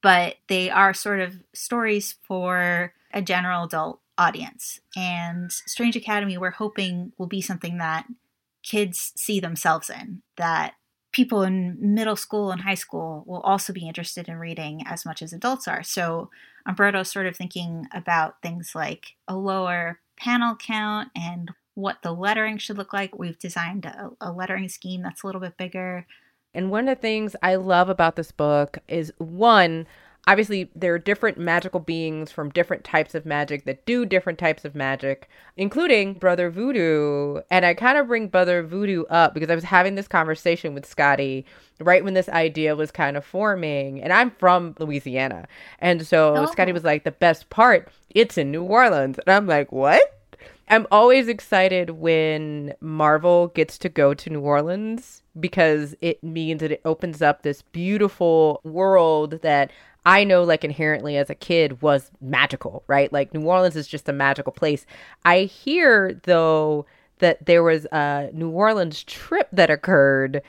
but 0.03 0.37
they 0.49 0.71
are 0.71 0.93
sort 0.93 1.21
of 1.21 1.37
stories 1.55 2.17
for 2.23 2.93
a 3.13 3.23
general 3.23 3.65
adult 3.65 4.01
audience. 4.19 4.81
And 4.97 5.51
Strange 5.53 5.97
Academy, 5.97 6.37
we're 6.37 6.51
hoping 6.51 7.13
will 7.19 7.27
be 7.27 7.41
something 7.41 7.79
that 7.79 8.07
kids 8.63 9.13
see 9.17 9.41
themselves 9.41 9.89
in, 9.89 10.23
that 10.37 10.75
people 11.17 11.43
in 11.43 11.79
middle 11.81 12.15
school 12.15 12.51
and 12.51 12.61
high 12.61 12.75
school 12.75 13.25
will 13.27 13.41
also 13.41 13.73
be 13.73 13.89
interested 13.89 14.29
in 14.29 14.37
reading 14.37 14.83
as 14.87 15.07
much 15.07 15.23
as 15.23 15.33
adults 15.33 15.67
are. 15.67 15.83
So 15.83 16.29
Humberto's 16.69 17.11
sort 17.11 17.25
of 17.25 17.35
thinking 17.35 17.87
about 17.95 18.43
things 18.43 18.73
like 18.75 19.15
a 19.27 19.35
lower 19.35 19.99
panel 20.19 20.55
count 20.55 21.09
and 21.17 21.53
what 21.75 22.03
the 22.03 22.13
lettering 22.13 22.59
should 22.59 22.77
look 22.77 22.93
like. 22.93 23.19
We've 23.19 23.39
designed 23.39 23.87
a, 23.87 24.11
a 24.21 24.31
lettering 24.31 24.69
scheme 24.69 25.03
that's 25.03 25.23
a 25.23 25.27
little 25.27 25.41
bit 25.41 25.57
bigger. 25.57 26.07
And 26.53 26.71
one 26.71 26.87
of 26.87 26.99
the 26.99 27.01
things 27.01 27.35
I 27.43 27.55
love 27.55 27.89
about 27.89 28.17
this 28.17 28.31
book 28.31 28.77
is 28.87 29.11
one, 29.17 29.87
obviously 30.26 30.71
there 30.75 30.95
are 30.95 30.99
different 30.99 31.38
magical 31.38 31.80
beings 31.80 32.33
from 32.33 32.50
different 32.50 32.85
types 32.85 33.14
of 33.14 33.25
magic 33.25 33.64
that 33.64 33.85
do 33.87 34.04
different 34.04 34.38
types 34.38 34.64
of 34.64 34.75
magic 34.75 35.28
including 35.56 36.14
brother 36.14 36.50
voodoo. 36.50 37.40
And 37.50 37.64
i 37.64 37.75
kind 37.75 37.99
of 37.99 38.09
bring 38.09 38.28
brother 38.28 38.62
voodoo 38.62 39.04
up 39.04 39.35
because 39.35 39.50
i 39.50 39.54
was 39.54 39.64
having 39.64 39.95
this 39.95 40.09
conversation 40.09 40.75
with 40.75 40.88
skottie 40.88 41.45
right 41.80 42.02
when 42.02 42.14
this 42.14 42.28
idea 42.28 42.76
was 42.76 42.90
kind 42.90 43.16
of 43.16 43.25
forming. 43.25 44.02
And 44.02 44.12
i'm 44.12 44.30
from 44.30 44.75
louisiana. 44.78 45.47
And 45.78 46.06
so 46.06 46.35
oh. 46.37 46.47
skottie 46.47 46.75
was 46.75 46.85
like 46.85 47.04
the 47.04 47.12
best 47.12 47.50
part 47.50 47.88
it's 48.11 48.38
in 48.38 48.50
new 48.50 48.62
orleans. 48.62 49.18
And 49.18 49.35
i'm 49.35 49.47
like 49.47 49.73
what? 49.73 50.12
I'm 50.68 50.87
always 50.90 51.28
excited 51.28 51.90
when 51.90 52.75
Marvel 52.80 53.49
gets 53.49 53.78
to 53.78 53.88
go 53.88 54.14
to 54.14 54.30
New 54.30 54.40
Orleans 54.40 55.23
because 55.38 55.95
it 56.00 56.23
means 56.25 56.61
that 56.61 56.73
it 56.73 56.80
opens 56.85 57.23
up 57.23 57.42
this 57.42 57.62
beautiful 57.62 58.61
world 58.64 59.42
that 59.42 59.71
I 60.07 60.23
know 60.23 60.45
like 60.45 60.65
inherently 60.65 61.17
as 61.17 61.29
a 61.29 61.35
kid 61.35 61.83
was 61.83 62.13
magical, 62.21 62.85
right? 62.87 63.13
Like 63.13 63.35
New 63.35 63.45
Orleans 63.45 63.75
is 63.75 63.89
just 63.89 64.09
a 64.09 64.13
magical 64.13 64.53
place. 64.53 64.87
I 65.25 65.41
hear 65.41 66.19
though 66.23 66.87
that 67.19 67.45
there 67.45 67.65
was 67.65 67.87
a 67.87 68.31
New 68.33 68.51
Orleans 68.51 69.03
trip 69.03 69.49
that 69.53 69.69
occurred 69.69 70.43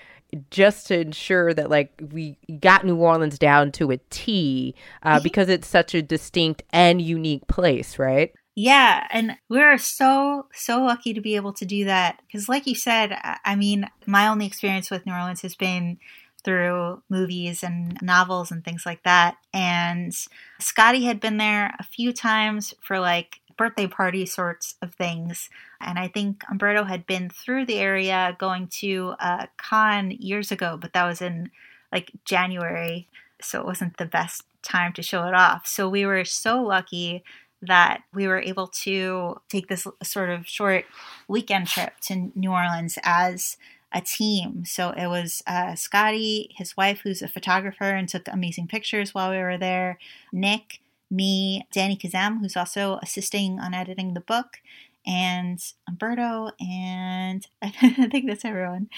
just 0.52 0.88
to 0.88 1.00
ensure 1.00 1.56
that 1.56 1.72
like 1.72 1.92
we 2.12 2.38
got 2.60 2.86
New 2.86 2.98
Orleans 2.98 3.40
down 3.40 3.72
to 3.74 3.90
a 3.90 3.98
T 4.12 4.76
uh, 5.02 5.16
mm-hmm. 5.16 5.24
because 5.24 5.50
it's 5.50 5.68
such 5.68 5.96
a 5.96 6.04
distinct 6.04 6.62
and 6.72 7.02
unique 7.02 7.48
place, 7.48 7.98
right? 7.98 8.34
Yeah, 8.54 9.08
and 9.12 9.38
we're 9.50 9.78
so 9.78 10.48
so 10.54 10.84
lucky 10.84 11.14
to 11.14 11.22
be 11.22 11.36
able 11.36 11.54
to 11.54 11.66
do 11.66 11.86
that 11.86 12.20
because, 12.26 12.50
like 12.50 12.68
you 12.68 12.76
said, 12.76 13.16
I 13.46 13.56
mean, 13.56 13.88
my 14.06 14.28
only 14.28 14.46
experience 14.46 14.92
with 14.92 15.06
New 15.06 15.14
Orleans 15.14 15.42
has 15.42 15.56
been 15.56 16.00
through 16.48 17.04
movies 17.10 17.62
and 17.62 17.98
novels 18.02 18.52
and 18.52 18.64
things 18.64 18.86
like 18.86 19.04
that. 19.04 19.36
And 19.54 20.14
Skottie 20.62 21.04
had 21.04 21.20
been 21.20 21.36
there 21.36 21.76
a 21.78 21.84
few 21.84 22.14
times 22.14 22.74
for 22.80 23.02
like 23.02 23.42
birthday 23.58 23.86
party 23.86 24.26
sorts 24.26 24.76
of 24.82 24.94
things. 24.96 25.50
And 25.82 26.00
I 26.00 26.08
think 26.08 26.46
Humberto 26.50 26.88
had 26.88 27.06
been 27.06 27.30
through 27.30 27.66
the 27.66 27.80
area 27.80 28.38
going 28.40 28.68
to 28.80 29.16
a 29.20 29.50
con 29.58 30.12
years 30.12 30.50
ago, 30.50 30.78
but 30.80 30.94
that 30.94 31.06
was 31.06 31.22
in 31.22 31.52
like 31.92 32.12
January. 32.24 33.10
So 33.42 33.60
it 33.60 33.66
wasn't 33.66 33.98
the 33.98 34.06
best 34.06 34.44
time 34.64 34.94
to 34.94 35.04
show 35.04 35.28
it 35.28 35.34
off. 35.34 35.68
So 35.68 35.90
we 35.90 36.06
were 36.06 36.24
so 36.24 36.64
lucky 36.64 37.26
that 37.62 38.04
we 38.14 38.26
were 38.26 38.40
able 38.40 38.68
to 38.68 39.42
take 39.50 39.68
this 39.68 39.86
sort 40.02 40.30
of 40.30 40.48
short 40.48 40.86
weekend 41.28 41.68
trip 41.68 42.00
to 42.04 42.32
New 42.36 42.52
Orleans 42.52 42.98
as 43.04 43.58
a 43.94 44.02
team. 44.02 44.66
So 44.66 44.90
it 44.92 45.08
was 45.08 45.42
uh, 45.48 45.74
Skottie, 45.74 46.50
his 46.56 46.76
wife, 46.76 47.02
who's 47.04 47.22
a 47.22 47.28
photographer 47.28 47.86
and 47.86 48.08
took 48.08 48.28
amazing 48.28 48.68
pictures 48.68 49.14
while 49.14 49.32
we 49.32 49.38
were 49.38 49.58
there, 49.58 49.98
Nick, 50.32 50.80
me, 51.10 51.66
Danny 51.72 51.96
Khazem, 51.96 52.40
who's 52.40 52.58
also 52.58 53.00
assisting 53.02 53.60
on 53.60 53.74
editing 53.74 54.14
the 54.14 54.20
book, 54.20 54.58
and 55.06 55.58
Humberto, 55.90 56.52
and 56.60 57.48
I 57.62 57.70
think 58.12 58.28
that's 58.28 58.44
everyone. 58.44 58.90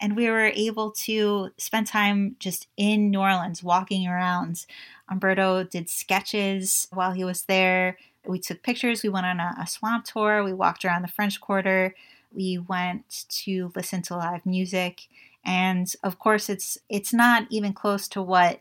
And 0.00 0.16
we 0.16 0.30
were 0.30 0.52
able 0.54 0.92
to 0.92 1.50
spend 1.58 1.88
time 1.88 2.36
just 2.38 2.68
in 2.76 3.10
New 3.10 3.18
Orleans, 3.18 3.64
walking 3.64 4.06
around. 4.06 4.64
Humberto 5.10 5.68
did 5.68 5.90
sketches 5.90 6.86
while 6.92 7.12
he 7.12 7.24
was 7.24 7.42
there. 7.42 7.98
We 8.24 8.38
took 8.38 8.62
pictures. 8.62 9.02
We 9.02 9.08
went 9.08 9.26
on 9.26 9.40
a, 9.40 9.56
a 9.60 9.66
swamp 9.66 10.04
tour. 10.04 10.44
We 10.44 10.52
walked 10.52 10.84
around 10.84 11.02
the 11.02 11.08
French 11.08 11.40
Quarter. 11.40 11.94
We 12.32 12.58
went 12.58 13.24
to 13.44 13.72
listen 13.74 14.02
to 14.02 14.16
live 14.16 14.44
music, 14.44 15.02
and 15.44 15.92
of 16.02 16.18
course, 16.18 16.48
it's 16.48 16.78
it's 16.88 17.12
not 17.12 17.46
even 17.50 17.72
close 17.72 18.08
to 18.08 18.22
what 18.22 18.60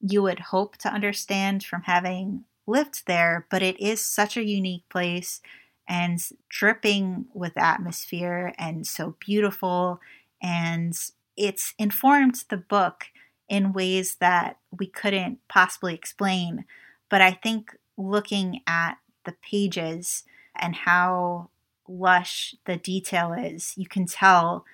you 0.00 0.22
would 0.22 0.40
hope 0.40 0.76
to 0.78 0.92
understand 0.92 1.64
from 1.64 1.82
having 1.82 2.44
lived 2.66 3.02
there, 3.06 3.46
but 3.50 3.62
it 3.62 3.78
is 3.80 4.04
such 4.04 4.36
a 4.36 4.44
unique 4.44 4.88
place 4.88 5.40
and 5.88 6.20
dripping 6.48 7.26
with 7.34 7.58
atmosphere 7.58 8.54
and 8.58 8.86
so 8.86 9.16
beautiful. 9.18 10.00
And 10.42 10.96
it's 11.36 11.74
informed 11.78 12.44
the 12.48 12.56
book 12.56 13.06
in 13.48 13.72
ways 13.72 14.16
that 14.20 14.58
we 14.70 14.86
couldn't 14.86 15.38
possibly 15.48 15.94
explain. 15.94 16.64
But 17.08 17.20
I 17.20 17.32
think 17.32 17.76
looking 17.96 18.60
at 18.66 18.98
the 19.24 19.34
pages 19.42 20.22
and 20.54 20.76
how 20.76 21.50
lush 21.90 22.54
the 22.66 22.76
detail 22.76 23.32
is, 23.32 23.74
you 23.76 23.86
can 23.86 24.06
tell 24.06 24.64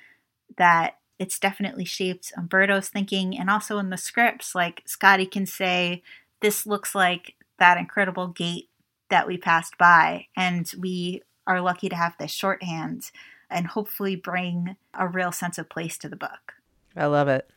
that 0.59 0.99
it's 1.19 1.39
definitely 1.39 1.85
shaped 1.85 2.33
Humberto's 2.37 2.89
thinking. 2.89 3.39
And 3.39 3.49
also 3.49 3.79
in 3.79 3.91
the 3.91 3.97
scripts, 3.97 4.55
like 4.55 4.85
Skottie 4.87 5.31
can 5.31 5.47
say, 5.47 6.03
This 6.41 6.67
looks 6.67 6.95
like 6.95 7.35
that 7.59 7.79
incredible 7.79 8.29
gate 8.29 8.69
that 9.09 9.27
we 9.27 9.39
passed 9.39 9.79
by. 9.79 10.27
And 10.37 10.71
we 10.79 11.23
are 11.47 11.61
lucky 11.61 11.89
to 11.89 11.97
have 11.97 12.15
this 12.19 12.33
shorthand 12.33 13.11
and 13.49 13.69
hopefully 13.69 14.17
bring 14.17 14.77
a 14.93 15.07
real 15.07 15.33
sense 15.33 15.59
of 15.59 15.69
place 15.69 15.97
to 15.99 16.09
the 16.09 16.17
book. 16.17 16.55
I 16.97 17.07
love 17.07 17.29
it. 17.29 17.49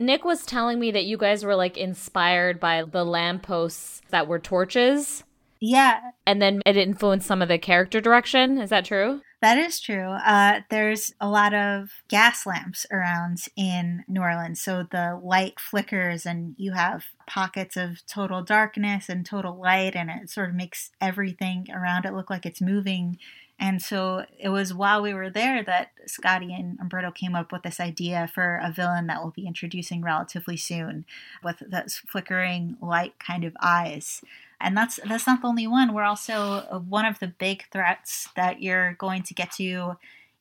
Nick 0.00 0.24
was 0.24 0.46
telling 0.46 0.78
me 0.78 0.90
that 0.92 1.04
you 1.04 1.16
guys 1.16 1.44
were 1.44 1.56
like 1.56 1.76
inspired 1.76 2.60
by 2.60 2.84
the 2.84 3.04
lampposts 3.04 4.02
that 4.10 4.28
were 4.28 4.38
torches. 4.38 5.24
Yeah. 5.60 6.00
And 6.26 6.40
then 6.40 6.60
it 6.64 6.76
influenced 6.76 7.26
some 7.26 7.42
of 7.42 7.48
the 7.48 7.58
character 7.58 8.00
direction. 8.00 8.58
Is 8.58 8.70
that 8.70 8.84
true? 8.84 9.22
That 9.40 9.56
is 9.56 9.78
true. 9.78 10.10
Uh, 10.10 10.60
there's 10.68 11.12
a 11.20 11.28
lot 11.28 11.54
of 11.54 11.90
gas 12.08 12.44
lamps 12.44 12.86
around 12.90 13.38
in 13.56 14.04
New 14.08 14.20
Orleans. 14.20 14.60
So 14.60 14.84
the 14.90 15.18
light 15.22 15.60
flickers, 15.60 16.26
and 16.26 16.54
you 16.58 16.72
have 16.72 17.04
pockets 17.26 17.76
of 17.76 18.04
total 18.06 18.42
darkness 18.42 19.08
and 19.08 19.24
total 19.24 19.56
light, 19.60 19.94
and 19.94 20.10
it 20.10 20.28
sort 20.28 20.48
of 20.48 20.56
makes 20.56 20.90
everything 21.00 21.68
around 21.72 22.04
it 22.04 22.14
look 22.14 22.30
like 22.30 22.46
it's 22.46 22.60
moving. 22.60 23.18
And 23.60 23.82
so 23.82 24.24
it 24.38 24.50
was 24.50 24.72
while 24.72 25.02
we 25.02 25.12
were 25.12 25.30
there 25.30 25.64
that 25.64 25.90
Skottie 26.06 26.56
and 26.56 26.78
Humberto 26.78 27.12
came 27.12 27.34
up 27.34 27.50
with 27.50 27.64
this 27.64 27.80
idea 27.80 28.30
for 28.32 28.60
a 28.62 28.70
villain 28.70 29.08
that 29.08 29.20
we'll 29.20 29.32
be 29.32 29.48
introducing 29.48 30.00
relatively 30.00 30.56
soon 30.56 31.04
with 31.42 31.62
those 31.66 31.96
flickering 32.06 32.76
light 32.80 33.18
kind 33.18 33.44
of 33.44 33.56
eyes 33.60 34.22
and 34.60 34.76
that's 34.76 34.98
that's 35.06 35.26
not 35.26 35.40
the 35.40 35.46
only 35.46 35.66
one. 35.66 35.94
We're 35.94 36.02
also 36.02 36.66
uh, 36.70 36.78
one 36.78 37.04
of 37.04 37.18
the 37.20 37.28
big 37.28 37.64
threats 37.70 38.28
that 38.36 38.60
you're 38.60 38.94
going 38.94 39.22
to 39.24 39.34
get 39.34 39.52
to 39.52 39.96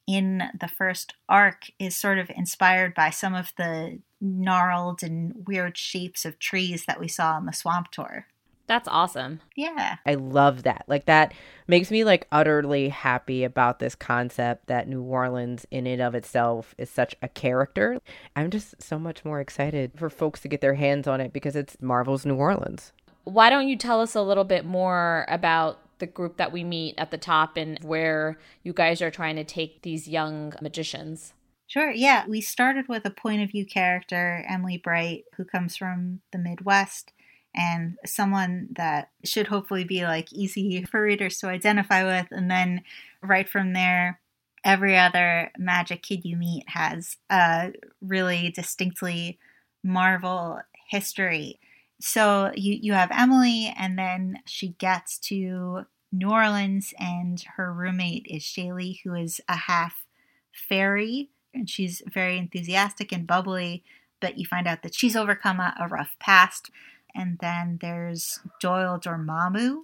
in 0.08 0.44
the 0.60 0.68
first 0.68 1.14
arc 1.28 1.70
is 1.80 1.96
sort 1.96 2.18
of 2.18 2.32
inspired 2.36 2.96
by 2.96 3.10
some 3.10 3.36
of 3.36 3.52
the 3.58 4.00
gnarled 4.20 5.04
and 5.04 5.46
weird 5.46 5.78
shapes 5.78 6.26
of 6.26 6.40
trees 6.40 6.86
that 6.86 7.00
we 7.00 7.08
saw 7.08 7.34
on 7.34 7.46
the 7.46 7.52
swamp 7.52 7.92
tour. 7.92 8.26
That's 8.68 8.88
awesome. 8.88 9.42
Yeah. 9.56 9.96
I 10.06 10.16
love 10.16 10.64
that. 10.64 10.84
Like 10.88 11.06
that 11.06 11.34
makes 11.68 11.90
me 11.90 12.04
like 12.04 12.28
utterly 12.32 12.90
happy 12.90 13.44
about 13.44 13.80
this 13.80 13.96
concept 13.96 14.68
that 14.68 14.88
New 14.88 15.02
Orleans 15.02 15.66
in 15.72 15.88
and 15.88 16.02
of 16.02 16.16
itself 16.16 16.76
is 16.78 16.90
such 16.90 17.16
a 17.22 17.30
character. 17.30 18.00
I'm 18.36 18.52
just 18.52 18.82
so 18.82 19.00
much 19.00 19.24
more 19.24 19.40
excited 19.40 19.94
for 19.96 20.10
folks 20.10 20.42
to 20.42 20.48
get 20.48 20.62
their 20.62 20.76
hands 20.76 21.08
on 21.08 21.22
it 21.22 21.32
because 21.32 21.56
it's 21.56 21.78
Marvel's 21.82 22.26
New 22.26 22.36
Orleans 22.36 22.92
why 23.28 23.50
don't 23.50 23.68
you 23.68 23.76
tell 23.76 24.00
us 24.00 24.16
a 24.16 24.22
little 24.22 24.46
bit 24.46 24.64
more 24.64 25.26
about 25.28 25.80
the 26.00 26.08
group 26.08 26.38
that 26.38 26.54
we 26.54 26.64
meet 26.64 26.96
at 26.98 27.12
the 27.12 27.18
top 27.18 27.58
and 27.58 27.78
where 27.84 28.38
you 28.64 28.72
guys 28.72 29.02
are 29.02 29.12
trying 29.12 29.36
to 29.36 29.44
take 29.44 29.82
these 29.82 30.08
young 30.08 30.54
magicians? 30.62 31.34
Sure, 31.68 31.92
yeah. 31.92 32.26
We 32.26 32.40
started 32.40 32.88
with 32.88 33.04
a 33.06 33.10
point 33.10 33.42
of 33.42 33.52
view 33.52 33.66
character, 33.66 34.46
Emily 34.48 34.78
Bright, 34.78 35.26
who 35.36 35.44
comes 35.44 35.76
from 35.76 36.22
the 36.32 36.38
Midwest 36.38 37.12
and 37.58 37.98
someone 38.06 38.70
that 38.76 39.10
should 39.26 39.48
hopefully 39.48 39.84
be 39.84 40.04
like 40.04 40.32
easy 40.32 40.84
for 40.84 41.02
readers 41.02 41.40
to 41.40 41.48
identify 41.48 42.04
with. 42.04 42.28
And 42.32 42.50
then 42.50 42.84
right 43.22 43.50
from 43.50 43.74
there, 43.74 44.22
every 44.64 44.98
other 44.98 45.52
magic 45.58 46.04
kid 46.04 46.24
you 46.24 46.38
meet 46.38 46.70
has 46.70 47.18
a 47.30 47.74
really 48.02 48.52
distinctly 48.52 49.40
Marvel 49.84 50.60
history 50.90 51.60
so 52.00 52.52
you 52.56 52.78
you 52.82 52.94
have 52.94 53.10
Emily, 53.12 53.74
and 53.78 53.98
then 53.98 54.40
she 54.46 54.70
gets 54.70 55.18
to 55.20 55.86
New 56.12 56.30
Orleans, 56.30 56.94
and 57.00 57.44
her 57.56 57.74
roommate 57.74 58.28
is 58.30 58.44
Shaylee, 58.44 59.00
who 59.04 59.16
is 59.16 59.42
a 59.50 59.56
half 59.56 60.06
fairy, 60.52 61.30
and 61.54 61.70
she's 61.70 62.02
very 62.12 62.38
enthusiastic 62.38 63.12
and 63.12 63.26
bubbly. 63.26 63.84
But 64.20 64.38
you 64.38 64.46
find 64.46 64.68
out 64.68 64.84
that 64.84 64.96
she's 64.96 65.16
overcome 65.16 65.60
a, 65.60 65.76
a 65.80 65.88
rough 65.88 66.16
past. 66.20 66.70
And 67.18 67.40
then 67.40 67.80
there's 67.82 68.40
Doyle 68.62 69.00
Dormammu, 69.00 69.82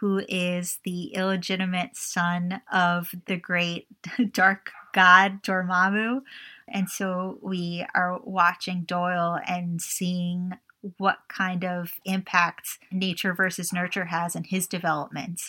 who 0.00 0.22
is 0.28 0.78
the 0.84 1.14
illegitimate 1.14 1.96
son 1.96 2.62
of 2.72 3.12
the 3.26 3.36
great 3.36 3.88
dark 4.32 4.70
god 4.94 5.42
Dormammu. 5.42 6.22
And 6.68 6.88
so 6.88 7.38
we 7.42 7.84
are 7.94 8.20
watching 8.22 8.84
Doyle 8.84 9.38
and 9.46 9.82
seeing 9.82 10.52
what 10.98 11.18
kind 11.28 11.64
of 11.64 11.94
impact 12.04 12.78
nature 12.92 13.34
versus 13.34 13.72
nurture 13.72 14.04
has 14.04 14.36
in 14.36 14.44
his 14.44 14.68
development. 14.68 15.42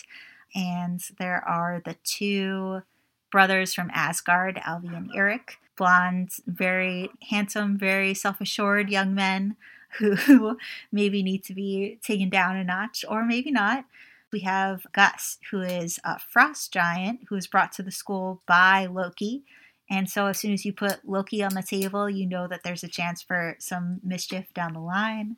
And 0.56 1.00
there 1.18 1.44
are 1.46 1.80
the 1.84 1.96
two 2.02 2.82
brothers 3.30 3.74
from 3.74 3.90
Asgard, 3.92 4.56
Alvi 4.56 4.96
and 4.96 5.12
Iric, 5.12 5.56
blonde, 5.76 6.30
very 6.46 7.10
handsome, 7.30 7.78
very 7.78 8.14
self 8.14 8.40
assured 8.40 8.90
young 8.90 9.14
men 9.14 9.56
who 9.98 10.56
maybe 10.92 11.22
need 11.22 11.44
to 11.44 11.54
be 11.54 11.98
taken 12.02 12.28
down 12.28 12.56
a 12.56 12.64
notch 12.64 13.04
or 13.08 13.24
maybe 13.24 13.50
not. 13.50 13.84
We 14.32 14.40
have 14.40 14.86
Gus, 14.92 15.38
who 15.50 15.62
is 15.62 15.98
a 16.04 16.18
frost 16.18 16.72
giant 16.72 17.20
who 17.28 17.34
was 17.34 17.46
brought 17.46 17.72
to 17.72 17.82
the 17.82 17.90
school 17.90 18.42
by 18.46 18.86
Loki. 18.86 19.44
And 19.90 20.10
so, 20.10 20.26
as 20.26 20.38
soon 20.38 20.52
as 20.52 20.66
you 20.66 20.72
put 20.74 21.08
Loki 21.08 21.42
on 21.42 21.54
the 21.54 21.62
table, 21.62 22.10
you 22.10 22.26
know 22.26 22.46
that 22.46 22.62
there's 22.62 22.84
a 22.84 22.88
chance 22.88 23.22
for 23.22 23.56
some 23.58 24.00
mischief 24.04 24.52
down 24.52 24.74
the 24.74 24.80
line. 24.80 25.36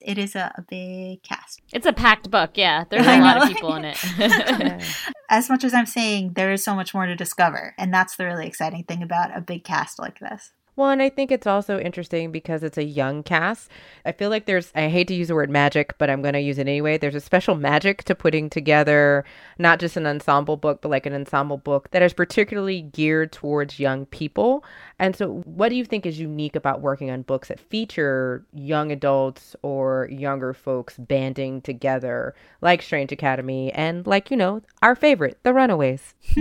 It 0.00 0.18
is 0.18 0.36
a, 0.36 0.52
a 0.56 0.62
big 0.62 1.24
cast. 1.24 1.60
It's 1.72 1.86
a 1.86 1.92
packed 1.92 2.30
book, 2.30 2.52
yeah. 2.54 2.84
There's 2.88 3.06
a 3.08 3.20
lot 3.20 3.42
of 3.42 3.48
people 3.48 3.74
in 3.74 3.84
it. 3.84 3.98
as 5.28 5.50
much 5.50 5.64
as 5.64 5.74
I'm 5.74 5.86
saying, 5.86 6.34
there 6.34 6.52
is 6.52 6.62
so 6.62 6.76
much 6.76 6.94
more 6.94 7.06
to 7.06 7.16
discover. 7.16 7.74
And 7.76 7.92
that's 7.92 8.14
the 8.14 8.24
really 8.24 8.46
exciting 8.46 8.84
thing 8.84 9.02
about 9.02 9.36
a 9.36 9.40
big 9.40 9.64
cast 9.64 9.98
like 9.98 10.20
this. 10.20 10.52
Well, 10.78 10.90
and 10.90 11.02
I 11.02 11.08
think 11.08 11.32
it's 11.32 11.48
also 11.48 11.80
interesting 11.80 12.30
because 12.30 12.62
it's 12.62 12.78
a 12.78 12.84
young 12.84 13.24
cast. 13.24 13.68
I 14.06 14.12
feel 14.12 14.30
like 14.30 14.46
there's, 14.46 14.70
I 14.76 14.86
hate 14.86 15.08
to 15.08 15.14
use 15.14 15.26
the 15.26 15.34
word 15.34 15.50
magic, 15.50 15.98
but 15.98 16.08
I'm 16.08 16.22
going 16.22 16.34
to 16.34 16.40
use 16.40 16.56
it 16.56 16.68
anyway. 16.68 16.96
There's 16.98 17.16
a 17.16 17.20
special 17.20 17.56
magic 17.56 18.04
to 18.04 18.14
putting 18.14 18.48
together 18.48 19.24
not 19.58 19.80
just 19.80 19.96
an 19.96 20.06
ensemble 20.06 20.56
book, 20.56 20.80
but 20.80 20.90
like 20.90 21.04
an 21.04 21.14
ensemble 21.14 21.56
book 21.56 21.90
that 21.90 22.02
is 22.02 22.12
particularly 22.12 22.80
geared 22.80 23.32
towards 23.32 23.80
young 23.80 24.06
people. 24.06 24.62
And 25.00 25.16
so, 25.16 25.42
what 25.46 25.70
do 25.70 25.74
you 25.74 25.84
think 25.84 26.06
is 26.06 26.20
unique 26.20 26.54
about 26.54 26.80
working 26.80 27.10
on 27.10 27.22
books 27.22 27.48
that 27.48 27.58
feature 27.58 28.46
young 28.54 28.92
adults 28.92 29.56
or 29.62 30.08
younger 30.12 30.54
folks 30.54 30.96
banding 30.96 31.60
together, 31.60 32.36
like 32.60 32.82
Strange 32.82 33.10
Academy 33.10 33.72
and, 33.72 34.06
like, 34.06 34.30
you 34.30 34.36
know, 34.36 34.62
our 34.80 34.94
favorite, 34.94 35.40
The 35.42 35.52
Runaways? 35.52 36.14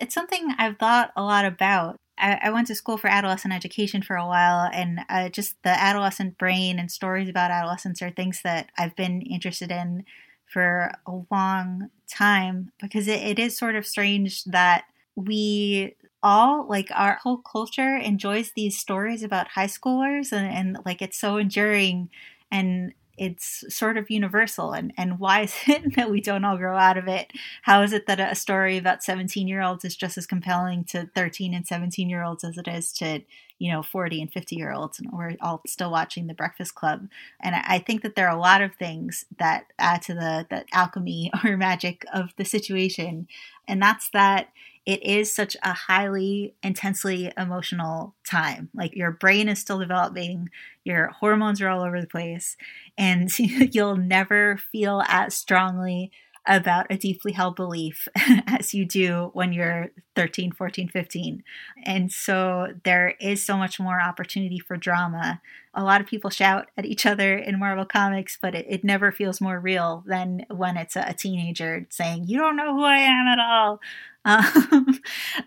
it's 0.00 0.14
something 0.14 0.52
I've 0.58 0.78
thought 0.78 1.12
a 1.14 1.22
lot 1.22 1.44
about. 1.44 2.00
I, 2.18 2.38
I, 2.44 2.50
went 2.50 2.66
to 2.68 2.74
school 2.74 2.96
for 2.96 3.08
adolescent 3.08 3.52
education 3.52 4.02
for 4.02 4.16
a 4.16 4.26
while, 4.26 4.70
and 4.72 5.00
uh, 5.08 5.28
just 5.28 5.62
the 5.62 5.70
adolescent 5.70 6.38
brain 6.38 6.78
and 6.78 6.90
stories 6.90 7.28
about 7.28 7.50
adolescence 7.50 8.00
are 8.02 8.10
things 8.10 8.40
that 8.42 8.70
I've 8.78 8.96
been 8.96 9.22
interested 9.22 9.70
in 9.70 10.04
for 10.46 10.92
a 11.06 11.20
long 11.30 11.90
time 12.08 12.72
because 12.80 13.08
it, 13.08 13.20
it 13.20 13.38
is 13.38 13.58
sort 13.58 13.76
of 13.76 13.86
strange 13.86 14.44
that 14.44 14.84
we 15.16 15.94
all 16.22 16.66
like 16.68 16.88
our 16.94 17.18
whole 17.22 17.38
culture 17.38 17.96
enjoys 17.96 18.52
these 18.52 18.78
stories 18.78 19.22
about 19.22 19.48
high 19.48 19.66
schoolers 19.66 20.32
and, 20.32 20.46
and 20.46 20.78
like 20.84 21.02
it's 21.02 21.18
so 21.18 21.36
enduring 21.36 22.08
and 22.50 22.92
it's 23.18 23.64
sort 23.74 23.96
of 23.96 24.10
universal 24.10 24.72
and 24.72 24.92
and 24.96 25.18
why 25.18 25.42
is 25.42 25.54
it 25.66 25.96
that 25.96 26.10
we 26.10 26.20
don't 26.20 26.44
all 26.44 26.56
grow 26.56 26.76
out 26.76 26.98
of 26.98 27.08
it? 27.08 27.32
How 27.62 27.82
is 27.82 27.92
it 27.92 28.06
that 28.06 28.20
a 28.20 28.34
story 28.34 28.76
about 28.76 29.02
17 29.02 29.48
year 29.48 29.62
olds 29.62 29.84
is 29.84 29.96
just 29.96 30.18
as 30.18 30.26
compelling 30.26 30.84
to 30.84 31.08
13 31.14 31.54
and 31.54 31.66
17 31.66 32.08
year 32.08 32.22
olds 32.22 32.44
as 32.44 32.56
it 32.58 32.68
is 32.68 32.92
to 32.94 33.22
you 33.58 33.72
know 33.72 33.82
40 33.82 34.22
and 34.22 34.32
50 34.32 34.56
year 34.56 34.72
olds 34.72 34.98
and 34.98 35.10
we're 35.12 35.36
all 35.40 35.62
still 35.66 35.90
watching 35.90 36.26
the 36.26 36.34
breakfast 36.34 36.74
club? 36.74 37.08
And 37.40 37.54
i 37.54 37.78
think 37.78 38.02
that 38.02 38.14
there 38.14 38.28
are 38.28 38.36
a 38.36 38.40
lot 38.40 38.62
of 38.62 38.74
things 38.74 39.24
that 39.38 39.66
add 39.78 40.02
to 40.02 40.14
the 40.14 40.46
the 40.48 40.64
alchemy 40.72 41.30
or 41.44 41.56
magic 41.56 42.04
of 42.12 42.30
the 42.36 42.44
situation 42.44 43.28
and 43.68 43.82
that's 43.82 44.10
that 44.10 44.48
it 44.86 45.02
is 45.02 45.34
such 45.34 45.56
a 45.64 45.72
highly 45.72 46.54
intensely 46.62 47.32
emotional 47.36 48.14
time. 48.24 48.70
Like 48.72 48.94
your 48.94 49.10
brain 49.10 49.48
is 49.48 49.58
still 49.58 49.80
developing 49.80 50.48
your 50.84 51.08
hormones 51.08 51.60
are 51.60 51.68
all 51.68 51.82
over 51.82 52.00
the 52.00 52.06
place 52.06 52.56
and 52.96 53.28
you'll 53.38 53.96
never 53.96 54.58
feel 54.70 55.02
as 55.08 55.34
strongly 55.34 56.12
about 56.46 56.86
a 56.90 56.96
deeply 56.96 57.32
held 57.32 57.56
belief 57.56 58.08
as 58.46 58.72
you 58.72 58.84
do 58.84 59.30
when 59.32 59.52
you're 59.52 59.90
13, 60.14 60.52
14, 60.52 60.88
15. 60.88 61.42
And 61.84 62.12
so 62.12 62.68
there 62.84 63.14
is 63.20 63.44
so 63.44 63.56
much 63.56 63.80
more 63.80 64.00
opportunity 64.00 64.58
for 64.58 64.76
drama. 64.76 65.40
A 65.74 65.82
lot 65.82 66.00
of 66.00 66.06
people 66.06 66.30
shout 66.30 66.68
at 66.76 66.86
each 66.86 67.04
other 67.04 67.36
in 67.36 67.58
Marvel 67.58 67.84
Comics, 67.84 68.38
but 68.40 68.54
it, 68.54 68.66
it 68.68 68.84
never 68.84 69.12
feels 69.12 69.40
more 69.40 69.60
real 69.60 70.04
than 70.06 70.46
when 70.50 70.76
it's 70.76 70.96
a, 70.96 71.04
a 71.08 71.14
teenager 71.14 71.86
saying, 71.90 72.24
You 72.26 72.38
don't 72.38 72.56
know 72.56 72.74
who 72.74 72.84
I 72.84 72.98
am 72.98 73.26
at 73.26 73.38
all. 73.38 73.80
Um, 74.28 74.98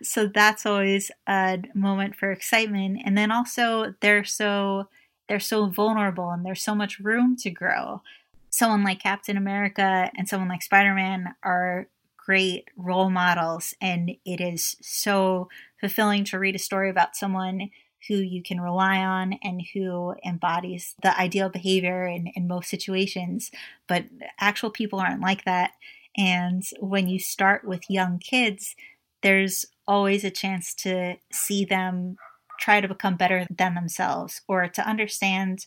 so 0.02 0.28
that's 0.28 0.66
always 0.66 1.12
a 1.28 1.62
moment 1.76 2.16
for 2.16 2.32
excitement. 2.32 3.02
And 3.04 3.18
then 3.18 3.30
also, 3.30 3.94
they're 4.00 4.24
so 4.24 4.88
they're 5.28 5.40
so 5.40 5.68
vulnerable 5.68 6.32
and 6.32 6.46
there's 6.46 6.64
so 6.64 6.74
much 6.74 7.00
room 7.00 7.36
to 7.38 7.52
grow 7.52 8.02
someone 8.50 8.84
like 8.84 9.02
Captain 9.02 9.38
America 9.38 10.12
and 10.16 10.28
someone 10.28 10.50
like 10.50 10.62
Spider 10.62 10.94
Man 10.94 11.36
are 11.44 11.88
great 12.18 12.68
role 12.78 13.10
models, 13.10 13.74
and 13.82 14.12
it 14.26 14.40
is 14.40 14.76
so 14.82 15.50
fulfilling 15.80 16.24
to 16.26 16.40
read 16.40 16.56
a 16.56 16.60
story 16.60 16.90
about 16.90 17.16
someone 17.16 17.70
who 18.08 18.16
you 18.16 18.42
can 18.42 18.62
rely 18.62 18.98
on 18.98 19.34
and 19.44 19.62
who 19.74 20.16
embodies 20.26 20.96
the 21.02 21.18
ideal 21.20 21.50
behavior 21.50 22.06
in, 22.06 22.28
in 22.36 22.48
most 22.48 22.70
situations. 22.70 23.52
But 23.88 24.06
actual 24.40 24.70
people 24.70 25.00
aren't 25.00 25.22
like 25.22 25.44
that. 25.46 25.72
And 26.16 26.64
when 26.80 27.08
you 27.08 27.20
start 27.20 27.66
with 27.66 27.90
young 27.90 28.20
kids, 28.20 28.76
there's 29.22 29.66
always 29.88 30.24
a 30.24 30.32
chance 30.32 30.74
to 30.76 31.16
see 31.32 31.66
them 31.66 32.16
try 32.60 32.82
to 32.82 32.88
become 32.88 33.16
better 33.16 33.48
than 33.50 33.74
themselves 33.74 34.42
or 34.48 34.68
to 34.68 34.88
understand 34.88 35.66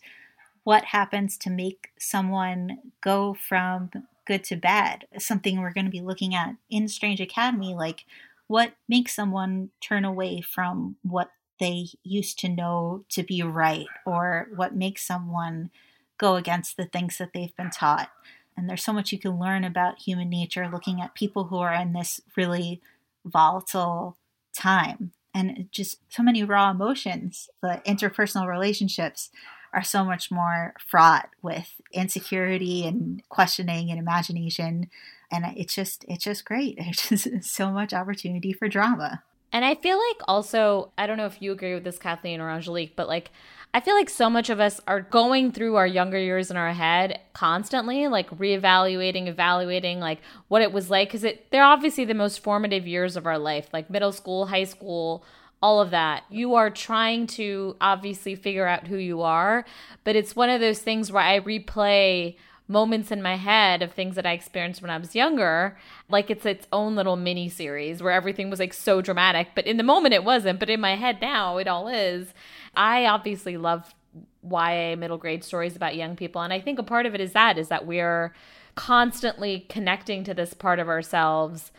what 0.64 0.86
happens 0.86 1.36
to 1.38 1.50
make 1.50 1.90
someone 1.98 2.78
go 3.00 3.34
from 3.34 3.90
good 4.26 4.44
to 4.44 4.56
bad. 4.56 5.06
Something 5.18 5.60
we're 5.60 5.72
going 5.72 5.86
to 5.86 5.90
be 5.90 6.00
looking 6.00 6.34
at 6.34 6.54
in 6.70 6.88
Strange 6.88 7.20
Academy, 7.20 7.74
like 7.74 8.04
what 8.46 8.74
makes 8.88 9.14
someone 9.14 9.70
turn 9.80 10.04
away 10.04 10.40
from 10.40 10.96
what 11.02 11.30
they 11.58 11.86
used 12.02 12.38
to 12.40 12.48
know 12.48 13.04
to 13.08 13.22
be 13.22 13.42
right, 13.42 13.86
or 14.04 14.48
what 14.54 14.74
makes 14.74 15.06
someone 15.06 15.70
go 16.18 16.36
against 16.36 16.76
the 16.76 16.86
things 16.86 17.18
that 17.18 17.30
they've 17.32 17.56
been 17.56 17.70
taught. 17.70 18.10
And 18.56 18.68
there's 18.68 18.84
so 18.84 18.92
much 18.92 19.12
you 19.12 19.18
can 19.18 19.38
learn 19.38 19.64
about 19.64 20.00
human 20.00 20.28
nature 20.28 20.68
looking 20.68 21.00
at 21.00 21.14
people 21.14 21.44
who 21.44 21.58
are 21.58 21.72
in 21.72 21.92
this 21.92 22.20
really 22.36 22.80
volatile 23.24 24.16
time 24.52 25.12
and 25.34 25.68
just 25.70 26.00
so 26.08 26.22
many 26.22 26.44
raw 26.44 26.70
emotions, 26.70 27.48
the 27.62 27.80
interpersonal 27.86 28.46
relationships 28.46 29.30
are 29.72 29.82
so 29.82 30.04
much 30.04 30.30
more 30.30 30.74
fraught 30.78 31.30
with 31.40 31.80
insecurity 31.92 32.86
and 32.86 33.22
questioning 33.28 33.90
and 33.90 33.98
imagination. 33.98 34.90
And 35.30 35.44
it's 35.56 35.74
just 35.74 36.04
it's 36.08 36.24
just 36.24 36.44
great. 36.44 36.76
There's 36.78 37.08
just 37.08 37.44
so 37.44 37.70
much 37.70 37.92
opportunity 37.92 38.52
for 38.52 38.68
drama. 38.68 39.22
And 39.54 39.66
i 39.66 39.74
feel 39.74 39.98
like 39.98 40.22
also 40.26 40.92
i 40.96 41.06
don't 41.06 41.18
know 41.18 41.26
if 41.26 41.42
you 41.42 41.52
agree 41.52 41.74
with 41.74 41.84
this 41.84 41.98
kathleen 41.98 42.40
or 42.40 42.48
angelique 42.48 42.96
but 42.96 43.06
like 43.06 43.30
I 43.74 43.80
feel 43.80 43.94
like 43.94 44.10
so 44.10 44.28
much 44.28 44.50
of 44.50 44.60
us 44.60 44.80
are 44.86 45.00
going 45.00 45.50
through 45.50 45.76
our 45.76 45.86
younger 45.86 46.18
years 46.18 46.50
in 46.50 46.58
our 46.58 46.74
head 46.74 47.20
constantly, 47.32 48.06
like 48.06 48.28
reevaluating, 48.38 49.28
evaluating, 49.28 49.98
like 49.98 50.18
what 50.48 50.60
it 50.60 50.72
was 50.72 50.90
like, 50.90 51.08
because 51.08 51.24
it 51.24 51.50
they're 51.50 51.64
obviously 51.64 52.04
the 52.04 52.12
most 52.12 52.40
formative 52.40 52.86
years 52.86 53.16
of 53.16 53.26
our 53.26 53.38
life, 53.38 53.68
like 53.72 53.88
middle 53.88 54.12
school, 54.12 54.46
high 54.46 54.64
school, 54.64 55.24
all 55.62 55.80
of 55.80 55.90
that. 55.90 56.24
You 56.28 56.54
are 56.54 56.70
trying 56.70 57.26
to 57.28 57.76
obviously 57.80 58.34
figure 58.34 58.66
out 58.66 58.88
who 58.88 58.96
you 58.96 59.22
are, 59.22 59.64
but 60.04 60.16
it's 60.16 60.34
one 60.34 60.50
of 60.50 60.60
those 60.60 60.80
things 60.80 61.12
where 61.12 61.22
I 61.22 61.40
replay 61.40 62.36
moments 62.68 63.10
in 63.10 63.22
my 63.22 63.36
head 63.36 63.82
of 63.82 63.92
things 63.92 64.16
that 64.16 64.26
I 64.26 64.32
experienced 64.32 64.82
when 64.82 64.90
I 64.90 64.98
was 64.98 65.14
younger, 65.14 65.76
like 66.08 66.30
it's 66.30 66.46
its 66.46 66.66
own 66.72 66.96
little 66.96 67.16
mini 67.16 67.48
series 67.48 68.02
where 68.02 68.12
everything 68.12 68.50
was 68.50 68.58
like 68.58 68.72
so 68.72 69.00
dramatic, 69.00 69.48
but 69.54 69.66
in 69.66 69.76
the 69.76 69.82
moment 69.82 70.14
it 70.14 70.24
wasn't, 70.24 70.58
but 70.58 70.70
in 70.70 70.80
my 70.80 70.96
head 70.96 71.20
now 71.20 71.58
it 71.58 71.68
all 71.68 71.88
is. 71.88 72.32
I 72.74 73.06
obviously 73.06 73.56
love 73.56 73.94
YA 74.42 74.96
middle 74.96 75.18
grade 75.18 75.44
stories 75.44 75.76
about 75.76 75.96
young 75.96 76.16
people, 76.16 76.40
and 76.40 76.52
I 76.52 76.60
think 76.60 76.78
a 76.78 76.84
part 76.84 77.06
of 77.06 77.14
it 77.14 77.20
is 77.20 77.32
that 77.32 77.58
is 77.58 77.68
that 77.68 77.86
we're 77.86 78.34
constantly 78.74 79.66
connecting 79.68 80.24
to 80.24 80.34
this 80.34 80.54
part 80.54 80.78
of 80.78 80.88
ourselves 80.88 81.72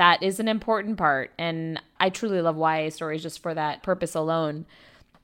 that 0.00 0.22
is 0.22 0.40
an 0.40 0.48
important 0.48 0.96
part. 0.96 1.30
And 1.38 1.78
I 2.00 2.08
truly 2.08 2.40
love 2.40 2.56
YA 2.56 2.88
stories 2.88 3.22
just 3.22 3.42
for 3.42 3.52
that 3.52 3.82
purpose 3.82 4.14
alone. 4.14 4.64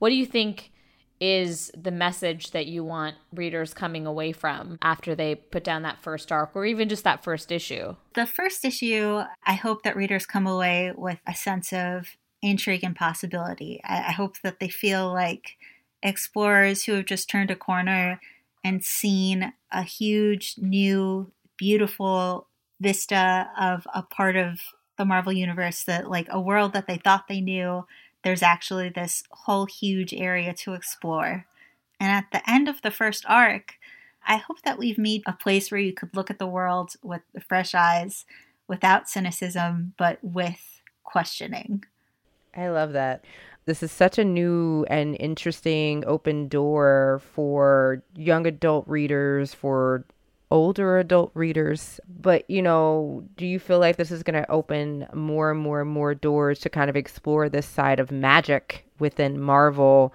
What 0.01 0.11
do 0.11 0.15
you 0.15 0.27
think 0.27 0.71
is 1.19 1.73
the 1.75 1.91
message 1.91 2.51
that 2.51 2.67
you 2.67 2.85
want 2.85 3.17
readers 3.33 3.73
coming 3.73 4.05
away 4.05 4.33
from 4.33 4.77
after 4.83 5.15
they 5.15 5.35
put 5.35 5.65
down 5.65 5.81
that 5.81 6.03
first 6.03 6.31
arc 6.31 6.55
or 6.55 6.67
even 6.67 6.91
just 6.91 7.05
that 7.05 7.25
first 7.25 7.51
issue? 7.51 7.97
The 8.15 8.27
first 8.27 8.67
issue, 8.67 9.23
I 9.47 9.55
hope 9.55 9.83
that 9.85 9.97
readers 9.97 10.27
come 10.27 10.47
away 10.47 10.93
with 10.95 11.21
a 11.27 11.35
sense 11.35 11.73
of 11.73 12.09
intrigue 12.43 12.85
and 12.85 12.95
possibility. 12.95 13.81
I, 13.83 14.09
I 14.09 14.13
hope 14.13 14.43
that 14.43 14.61
they 14.61 14.69
feel 14.69 15.11
like 15.11 15.57
explorers 16.03 16.85
who 16.85 16.93
have 16.93 17.07
just 17.07 17.31
turned 17.31 17.51
a 17.51 17.57
corner 17.57 18.21
and 18.63 18.85
seen 18.85 19.55
a 19.73 19.85
huge, 19.85 20.57
new, 20.59 21.33
beautiful 21.57 22.49
vista 22.81 23.51
of 23.59 23.87
a 23.95 24.03
part 24.03 24.37
of 24.37 24.61
the 24.99 25.05
Marvel 25.05 25.33
Universe 25.33 25.85
that, 25.85 26.11
like, 26.11 26.27
a 26.31 26.41
world 26.41 26.73
that 26.73 26.87
they 26.87 26.97
thought 26.97 27.29
they 27.29 27.41
knew 27.41 27.87
there's 28.25 28.43
actually 28.43 28.89
this 28.89 29.23
whole 29.31 29.67
huge 29.67 30.13
area 30.15 30.53
to 30.55 30.75
explore. 30.75 31.47
And 32.01 32.11
at 32.11 32.27
the 32.33 32.49
end 32.51 32.69
of 32.69 32.83
the 32.83 32.91
first 32.91 33.25
arc, 33.29 33.75
I 34.27 34.37
hope 34.37 34.63
that 34.63 34.79
we've 34.79 34.99
made 34.99 35.23
a 35.27 35.33
place 35.33 35.71
where 35.71 35.81
you 35.81 35.93
could 35.93 36.17
look 36.17 36.31
at 36.31 36.39
the 36.39 36.47
world 36.47 36.95
with 37.03 37.23
fresh 37.47 37.75
eyes, 37.75 38.25
without 38.69 39.09
cynicism, 39.09 39.95
but 39.97 40.19
with 40.23 40.81
questioning. 41.05 41.85
I 42.57 42.69
love 42.69 42.93
that. 42.95 43.25
This 43.67 43.83
is 43.83 43.93
such 43.93 44.19
a 44.19 44.25
new 44.25 44.85
and 44.89 45.17
interesting 45.21 46.05
open 46.07 46.49
door 46.49 47.21
for 47.35 48.03
young 48.17 48.47
adult 48.47 48.89
readers, 48.89 49.55
for 49.55 50.05
older 50.51 50.99
adult 50.99 51.31
readers. 51.35 52.01
But, 52.09 52.49
you 52.49 52.63
know, 52.63 53.25
do 53.37 53.47
you 53.47 53.59
feel 53.59 53.79
like 53.79 53.97
this 53.97 54.11
is 54.11 54.23
going 54.23 54.41
to 54.41 54.51
open 54.51 55.07
more 55.13 55.51
and 55.51 55.61
more 55.61 55.81
and 55.81 55.91
more 55.91 56.15
doors 56.15 56.61
to 56.61 56.71
kind 56.71 56.91
of 56.91 56.97
explore 56.97 57.49
this 57.49 57.67
side 57.67 58.01
of 58.01 58.11
magic 58.11 58.87
within 58.99 59.41
Marvel? 59.41 60.13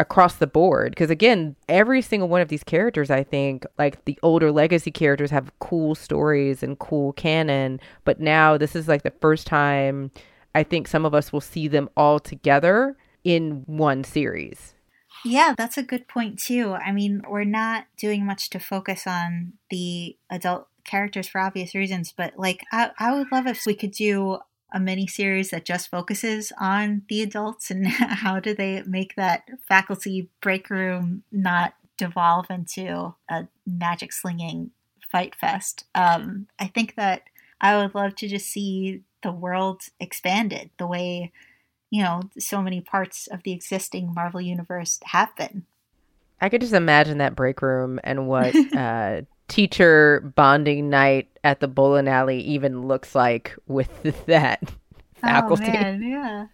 across 0.00 0.36
the 0.36 0.46
board 0.46 0.92
because 0.92 1.10
again 1.10 1.54
every 1.68 2.00
single 2.00 2.26
one 2.26 2.40
of 2.40 2.48
these 2.48 2.64
characters 2.64 3.10
i 3.10 3.22
think 3.22 3.66
like 3.78 4.02
the 4.06 4.18
older 4.22 4.50
legacy 4.50 4.90
characters 4.90 5.30
have 5.30 5.52
cool 5.58 5.94
stories 5.94 6.62
and 6.62 6.78
cool 6.78 7.12
canon 7.12 7.78
but 8.06 8.18
now 8.18 8.56
this 8.56 8.74
is 8.74 8.88
like 8.88 9.02
the 9.02 9.12
first 9.20 9.46
time 9.46 10.10
i 10.54 10.62
think 10.62 10.88
some 10.88 11.04
of 11.04 11.14
us 11.14 11.34
will 11.34 11.40
see 11.40 11.68
them 11.68 11.86
all 11.98 12.18
together 12.18 12.96
in 13.24 13.62
one 13.66 14.02
series 14.02 14.74
yeah, 15.24 15.54
that's 15.56 15.78
a 15.78 15.82
good 15.82 16.08
point 16.08 16.38
too. 16.38 16.72
I 16.72 16.92
mean, 16.92 17.22
we're 17.28 17.44
not 17.44 17.86
doing 17.96 18.24
much 18.24 18.50
to 18.50 18.58
focus 18.58 19.06
on 19.06 19.54
the 19.70 20.16
adult 20.30 20.68
characters 20.84 21.28
for 21.28 21.40
obvious 21.40 21.74
reasons, 21.74 22.12
but 22.16 22.38
like 22.38 22.64
I, 22.72 22.90
I 22.98 23.12
would 23.14 23.30
love 23.30 23.46
if 23.46 23.66
we 23.66 23.74
could 23.74 23.92
do 23.92 24.38
a 24.72 24.80
mini 24.80 25.06
series 25.06 25.50
that 25.50 25.64
just 25.64 25.90
focuses 25.90 26.52
on 26.58 27.02
the 27.08 27.22
adults 27.22 27.70
and 27.70 27.86
how 27.88 28.40
do 28.40 28.54
they 28.54 28.82
make 28.86 29.16
that 29.16 29.48
faculty 29.66 30.28
break 30.40 30.70
room 30.70 31.24
not 31.32 31.74
devolve 31.96 32.46
into 32.50 33.14
a 33.28 33.48
magic 33.66 34.12
slinging 34.12 34.70
fight 35.10 35.34
fest. 35.34 35.84
Um, 35.94 36.46
I 36.58 36.66
think 36.68 36.94
that 36.96 37.22
I 37.60 37.76
would 37.76 37.94
love 37.94 38.14
to 38.16 38.28
just 38.28 38.46
see 38.46 39.02
the 39.22 39.32
world 39.32 39.82
expanded 39.98 40.70
the 40.78 40.86
way 40.86 41.32
you 41.90 42.02
know, 42.02 42.22
so 42.38 42.62
many 42.62 42.80
parts 42.80 43.26
of 43.26 43.42
the 43.42 43.52
existing 43.52 44.14
Marvel 44.14 44.40
universe 44.40 45.00
have 45.06 45.34
been. 45.36 45.64
I 46.40 46.48
could 46.48 46.60
just 46.60 46.72
imagine 46.72 47.18
that 47.18 47.36
break 47.36 47.60
room 47.60 48.00
and 48.02 48.26
what 48.26 48.54
uh, 48.76 49.22
teacher 49.48 50.32
bonding 50.36 50.88
night 50.88 51.28
at 51.44 51.60
the 51.60 51.68
bowling 51.68 52.08
alley 52.08 52.40
even 52.40 52.86
looks 52.86 53.14
like 53.14 53.56
with 53.66 53.90
that 54.26 54.62
faculty. 55.14 55.64
Oh, 55.66 55.72
man, 55.72 56.02
yeah. 56.02 56.46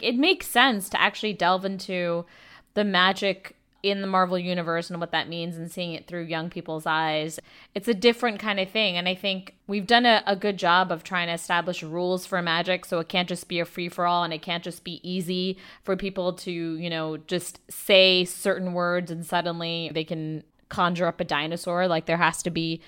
It 0.00 0.16
makes 0.16 0.46
sense 0.46 0.88
to 0.90 1.00
actually 1.00 1.32
delve 1.32 1.64
into 1.64 2.26
the 2.74 2.84
magic 2.84 3.56
in 3.90 4.00
the 4.00 4.06
Marvel 4.06 4.38
universe 4.38 4.90
and 4.90 5.00
what 5.00 5.12
that 5.12 5.28
means 5.28 5.56
and 5.56 5.70
seeing 5.70 5.92
it 5.92 6.06
through 6.06 6.24
young 6.24 6.50
people's 6.50 6.86
eyes. 6.86 7.38
It's 7.74 7.88
a 7.88 7.94
different 7.94 8.40
kind 8.40 8.58
of 8.58 8.68
thing. 8.70 8.96
And 8.96 9.08
I 9.08 9.14
think 9.14 9.54
we've 9.66 9.86
done 9.86 10.06
a, 10.06 10.22
a 10.26 10.34
good 10.34 10.56
job 10.56 10.90
of 10.90 11.04
trying 11.04 11.28
to 11.28 11.34
establish 11.34 11.82
rules 11.82 12.26
for 12.26 12.40
magic 12.42 12.84
so 12.84 12.98
it 12.98 13.08
can't 13.08 13.28
just 13.28 13.48
be 13.48 13.60
a 13.60 13.64
free 13.64 13.88
for 13.88 14.06
all 14.06 14.24
and 14.24 14.34
it 14.34 14.42
can't 14.42 14.64
just 14.64 14.82
be 14.82 15.00
easy 15.08 15.56
for 15.84 15.96
people 15.96 16.32
to, 16.32 16.50
you 16.50 16.90
know, 16.90 17.16
just 17.16 17.60
say 17.70 18.24
certain 18.24 18.72
words 18.72 19.10
and 19.10 19.24
suddenly 19.24 19.90
they 19.94 20.04
can 20.04 20.42
conjure 20.68 21.06
up 21.06 21.20
a 21.20 21.24
dinosaur. 21.24 21.86
Like 21.86 22.06
there 22.06 22.16
has 22.16 22.42
to 22.42 22.50
be 22.50 22.80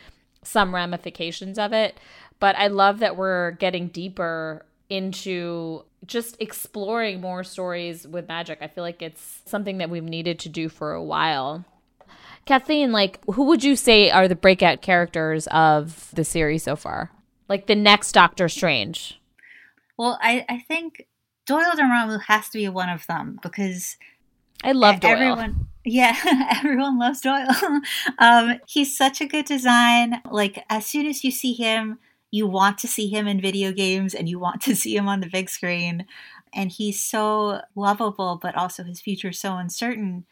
some 0.43 0.75
ramifications 0.75 1.59
of 1.59 1.73
it. 1.73 1.99
But 2.41 2.57
I 2.57 2.69
love 2.69 2.99
that 3.01 3.17
we're 3.17 3.53
getting 3.53 3.89
deeper 3.89 4.65
into 4.89 5.85
just 6.07 6.37
exploring 6.41 7.21
more 7.21 7.45
stories 7.45 8.07
with 8.07 8.29
magic. 8.29 8.59
I 8.61 8.69
feel 8.69 8.85
like 8.85 9.03
it's 9.03 9.43
something 9.47 9.79
that 9.79 9.91
we've 9.91 10.05
needed 10.05 10.39
to 10.41 10.49
do 10.49 10.69
for 10.69 10.93
a 10.93 11.03
while. 11.03 11.65
Kathleen, 12.47 12.93
like, 12.93 13.21
who 13.27 13.45
would 13.45 13.63
you 13.63 13.77
say 13.77 14.11
are 14.11 14.27
the 14.27 14.35
breakout 14.35 14.81
characters 14.81 15.47
of 15.49 16.11
the 16.15 16.25
series 16.25 16.63
so 16.63 16.77
far? 16.77 17.11
Like 17.49 17.67
the 17.67 17.75
next 17.75 18.13
Doctor 18.13 18.49
Strange? 18.49 19.21
Well, 19.99 20.19
I, 20.23 20.47
I 20.49 20.59
think 20.61 21.07
Doyle 21.47 21.73
Dormammu 21.77 22.23
has 22.23 22.49
to 22.51 22.59
be 22.59 22.69
one 22.69 22.89
of 22.89 23.07
them 23.07 23.39
because 23.43 23.97
I 24.63 24.73
love 24.73 25.01
Doyle. 25.01 25.13
Everyone, 25.13 25.67
yeah, 25.85 26.17
everyone 26.57 26.99
loves 26.99 27.21
Doyle. 27.21 27.49
um, 28.19 28.61
he's 28.67 28.97
such 28.97 29.21
a 29.21 29.27
good 29.27 29.47
design. 29.47 30.21
Like 30.31 30.65
as 30.71 30.87
soon 30.87 31.07
as 31.07 31.25
you 31.25 31.31
see 31.31 31.53
him, 31.53 31.99
you 32.31 32.47
want 32.47 32.79
to 32.79 32.89
see 32.89 33.09
him 33.09 33.27
in 33.27 33.41
video 33.41 33.73
games 33.73 34.15
and 34.15 34.29
you 34.29 34.39
want 34.39 34.61
to 34.63 34.77
see 34.77 34.97
him 34.97 35.09
on 35.09 35.21
the 35.21 35.31
big 35.31 35.49
screen. 35.49 36.07
And 36.53 36.73
he's 36.73 37.03
so 37.03 37.61
lovable, 37.75 38.39
but 38.41 38.55
also 38.57 38.83
his 38.83 39.01
future 39.01 39.29
is 39.29 39.41
so 39.41 39.57
uncertain 39.57 40.25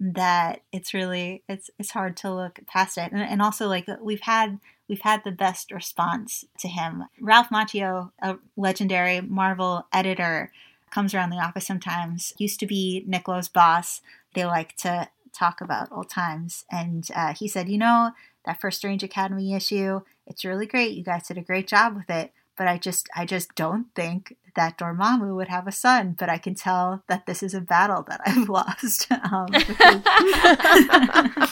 that 0.00 0.60
it's 0.72 0.92
really 0.92 1.42
it's 1.48 1.70
it's 1.78 1.92
hard 1.92 2.16
to 2.18 2.32
look 2.32 2.60
past 2.66 2.98
it. 2.98 3.12
And, 3.12 3.22
and 3.22 3.40
also 3.40 3.68
like 3.68 3.88
we've 4.00 4.20
had 4.20 4.58
we've 4.88 5.00
had 5.00 5.22
the 5.24 5.32
best 5.32 5.70
response 5.70 6.44
to 6.58 6.68
him. 6.68 7.04
Ralph 7.20 7.48
Macchio, 7.50 8.10
a 8.20 8.36
legendary 8.56 9.20
Marvel 9.20 9.86
editor, 9.92 10.52
comes 10.90 11.14
around 11.14 11.30
the 11.30 11.38
office 11.38 11.66
sometimes. 11.66 12.32
Used 12.38 12.60
to 12.60 12.66
be 12.66 13.04
Nick 13.06 13.28
Lowe's 13.28 13.48
boss. 13.48 14.00
They 14.34 14.44
like 14.44 14.76
to 14.78 15.08
talk 15.32 15.60
about 15.60 15.90
old 15.90 16.08
times, 16.10 16.64
and 16.70 17.08
uh, 17.14 17.34
he 17.34 17.48
said, 17.48 17.68
you 17.68 17.78
know, 17.78 18.12
that 18.44 18.60
first 18.60 18.78
Strange 18.78 19.02
Academy 19.02 19.54
issue 19.54 20.00
it's 20.26 20.44
really 20.44 20.66
great. 20.66 20.96
You 20.96 21.04
guys 21.04 21.28
did 21.28 21.38
a 21.38 21.42
great 21.42 21.66
job 21.68 21.94
with 21.96 22.10
it. 22.10 22.32
But 22.56 22.68
I 22.68 22.78
just 22.78 23.08
I 23.16 23.26
just 23.26 23.52
don't 23.56 23.86
think 23.96 24.36
that 24.54 24.78
Dormammu 24.78 25.34
would 25.34 25.48
have 25.48 25.66
a 25.66 25.72
son, 25.72 26.14
but 26.16 26.28
I 26.28 26.38
can 26.38 26.54
tell 26.54 27.02
that 27.08 27.26
this 27.26 27.42
is 27.42 27.52
a 27.52 27.60
battle 27.60 28.04
that 28.08 28.20
I've 28.24 28.48
lost. 28.58 29.10
Um, 29.10 29.48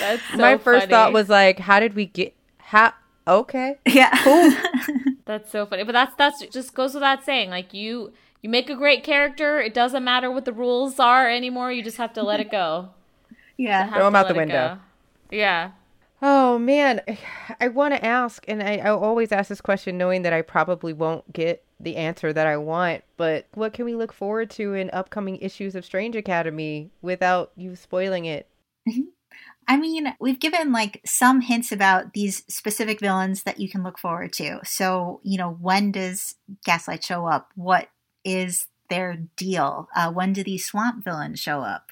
That's 0.00 0.22
so 0.30 0.36
My 0.38 0.58
first 0.58 0.80
funny. 0.82 0.90
thought 0.90 1.12
was 1.12 1.28
like, 1.28 1.60
how 1.60 1.78
did 1.78 1.94
we 1.94 2.06
get 2.06 2.34
how 2.58 2.92
okay. 3.28 3.78
yeah. 3.86 4.10
Cool. 4.24 4.50
That's 5.24 5.52
so 5.52 5.64
funny. 5.66 5.84
But 5.84 5.92
that's 5.92 6.14
that's 6.16 6.44
just 6.46 6.74
goes 6.74 6.94
without 6.94 7.24
saying. 7.24 7.50
Like 7.50 7.72
you 7.72 8.12
you 8.42 8.50
make 8.50 8.68
a 8.68 8.74
great 8.74 9.04
character. 9.04 9.60
It 9.60 9.72
doesn't 9.72 10.02
matter 10.02 10.28
what 10.30 10.44
the 10.44 10.52
rules 10.52 10.98
are 10.98 11.30
anymore. 11.30 11.70
You 11.70 11.84
just 11.84 11.98
have 11.98 12.12
to 12.14 12.22
let 12.24 12.40
it 12.40 12.50
go. 12.50 12.88
yeah. 13.56 13.88
throw 13.92 14.04
them 14.04 14.16
out 14.16 14.26
the 14.26 14.34
window. 14.34 14.74
go. 14.74 14.80
Yeah. 15.34 15.72
Oh 16.22 16.58
man, 16.58 17.02
I 17.60 17.68
want 17.68 17.92
to 17.92 18.04
ask, 18.04 18.44
and 18.48 18.62
I, 18.62 18.76
I 18.76 18.90
always 18.90 19.32
ask 19.32 19.48
this 19.48 19.60
question 19.60 19.98
knowing 19.98 20.22
that 20.22 20.32
I 20.32 20.42
probably 20.42 20.92
won't 20.92 21.32
get 21.32 21.64
the 21.80 21.96
answer 21.96 22.32
that 22.32 22.46
I 22.46 22.56
want. 22.56 23.02
But 23.16 23.46
what 23.54 23.72
can 23.72 23.84
we 23.84 23.94
look 23.94 24.12
forward 24.12 24.48
to 24.50 24.74
in 24.74 24.90
upcoming 24.90 25.38
issues 25.38 25.74
of 25.74 25.84
Strange 25.84 26.14
Academy 26.16 26.90
without 27.02 27.50
you 27.56 27.74
spoiling 27.76 28.24
it? 28.26 28.48
I 29.68 29.76
mean, 29.76 30.14
we've 30.20 30.38
given 30.38 30.72
like 30.72 31.00
some 31.04 31.40
hints 31.40 31.72
about 31.72 32.12
these 32.12 32.44
specific 32.48 33.00
villains 33.00 33.42
that 33.42 33.58
you 33.58 33.68
can 33.68 33.82
look 33.82 33.98
forward 33.98 34.32
to. 34.34 34.60
So, 34.64 35.20
you 35.24 35.36
know, 35.36 35.50
when 35.60 35.90
does 35.90 36.36
Gaslight 36.64 37.02
show 37.02 37.26
up? 37.26 37.50
What 37.56 37.88
is 38.24 38.68
their 38.88 39.16
deal? 39.36 39.88
Uh, 39.96 40.12
when 40.12 40.32
do 40.32 40.44
these 40.44 40.64
swamp 40.64 41.04
villains 41.04 41.40
show 41.40 41.60
up? 41.60 41.90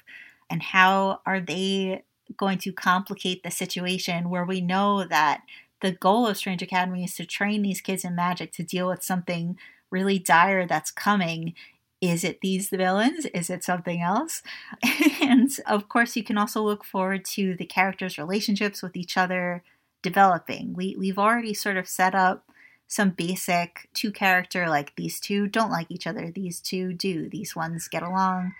And 0.49 0.63
how 0.63 1.19
are 1.25 1.41
they 1.41 2.03
going 2.37 2.57
to 2.59 2.71
complicate 2.71 3.43
the 3.43 3.51
situation 3.51 4.29
where 4.29 4.45
we 4.45 4.61
know 4.61 5.05
that 5.05 5.41
the 5.81 5.91
goal 5.91 6.25
of 6.27 6.37
Strange 6.37 6.61
Academy 6.61 7.03
is 7.03 7.15
to 7.15 7.25
train 7.25 7.61
these 7.61 7.81
kids 7.81 8.05
in 8.05 8.15
magic 8.15 8.51
to 8.53 8.63
deal 8.63 8.87
with 8.87 9.03
something 9.03 9.57
really 9.91 10.17
dire 10.17 10.65
that's 10.65 10.91
coming. 10.91 11.53
Is 12.01 12.23
it 12.23 12.41
these 12.41 12.69
the 12.69 12.77
villains? 12.77 13.25
Is 13.27 13.49
it 13.49 13.63
something 13.63 14.01
else? 14.01 14.41
and 15.21 15.49
of 15.67 15.89
course, 15.89 16.15
you 16.15 16.23
can 16.23 16.37
also 16.37 16.61
look 16.61 16.83
forward 16.83 17.25
to 17.25 17.55
the 17.55 17.65
characters' 17.65 18.17
relationships 18.17 18.81
with 18.81 18.95
each 18.95 19.17
other 19.17 19.63
developing. 20.01 20.73
We 20.73 20.95
we've 20.97 21.19
already 21.19 21.53
sort 21.53 21.77
of 21.77 21.87
set 21.87 22.15
up 22.15 22.45
some 22.87 23.09
basic 23.09 23.89
two 23.93 24.11
character 24.11 24.69
like 24.69 24.95
these 24.95 25.19
two 25.19 25.47
don't 25.47 25.71
like 25.71 25.89
each 25.89 26.05
other, 26.05 26.31
these 26.31 26.59
two 26.59 26.93
do, 26.93 27.29
these 27.29 27.55
ones 27.55 27.87
get 27.87 28.03
along. 28.03 28.53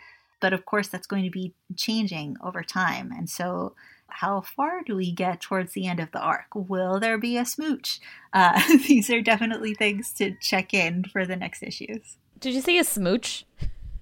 But 0.44 0.52
of 0.52 0.66
course, 0.66 0.90
that's 0.90 1.08
going 1.08 1.24
to 1.24 1.30
be 1.30 1.54
changing 1.78 2.36
over 2.44 2.64
time. 2.64 3.14
And 3.16 3.30
so, 3.30 3.76
how 4.10 4.42
far 4.42 4.84
do 4.84 4.98
we 4.98 5.10
get 5.14 5.40
towards 5.40 5.72
the 5.72 5.88
end 5.88 6.02
of 6.02 6.12
the 6.12 6.20
arc? 6.20 6.48
Will 6.54 7.00
there 7.00 7.18
be 7.18 7.38
a 7.38 7.46
smooch? 7.46 8.02
Uh, 8.34 8.62
these 8.90 9.10
are 9.10 9.22
definitely 9.22 9.74
things 9.74 10.12
to 10.16 10.36
check 10.42 10.74
in 10.74 11.06
for 11.06 11.26
the 11.26 11.38
next 11.38 11.64
issues. 11.64 12.18
Did 12.42 12.56
you 12.56 12.60
say 12.60 12.78
a 12.78 12.84
smooch? 12.84 13.46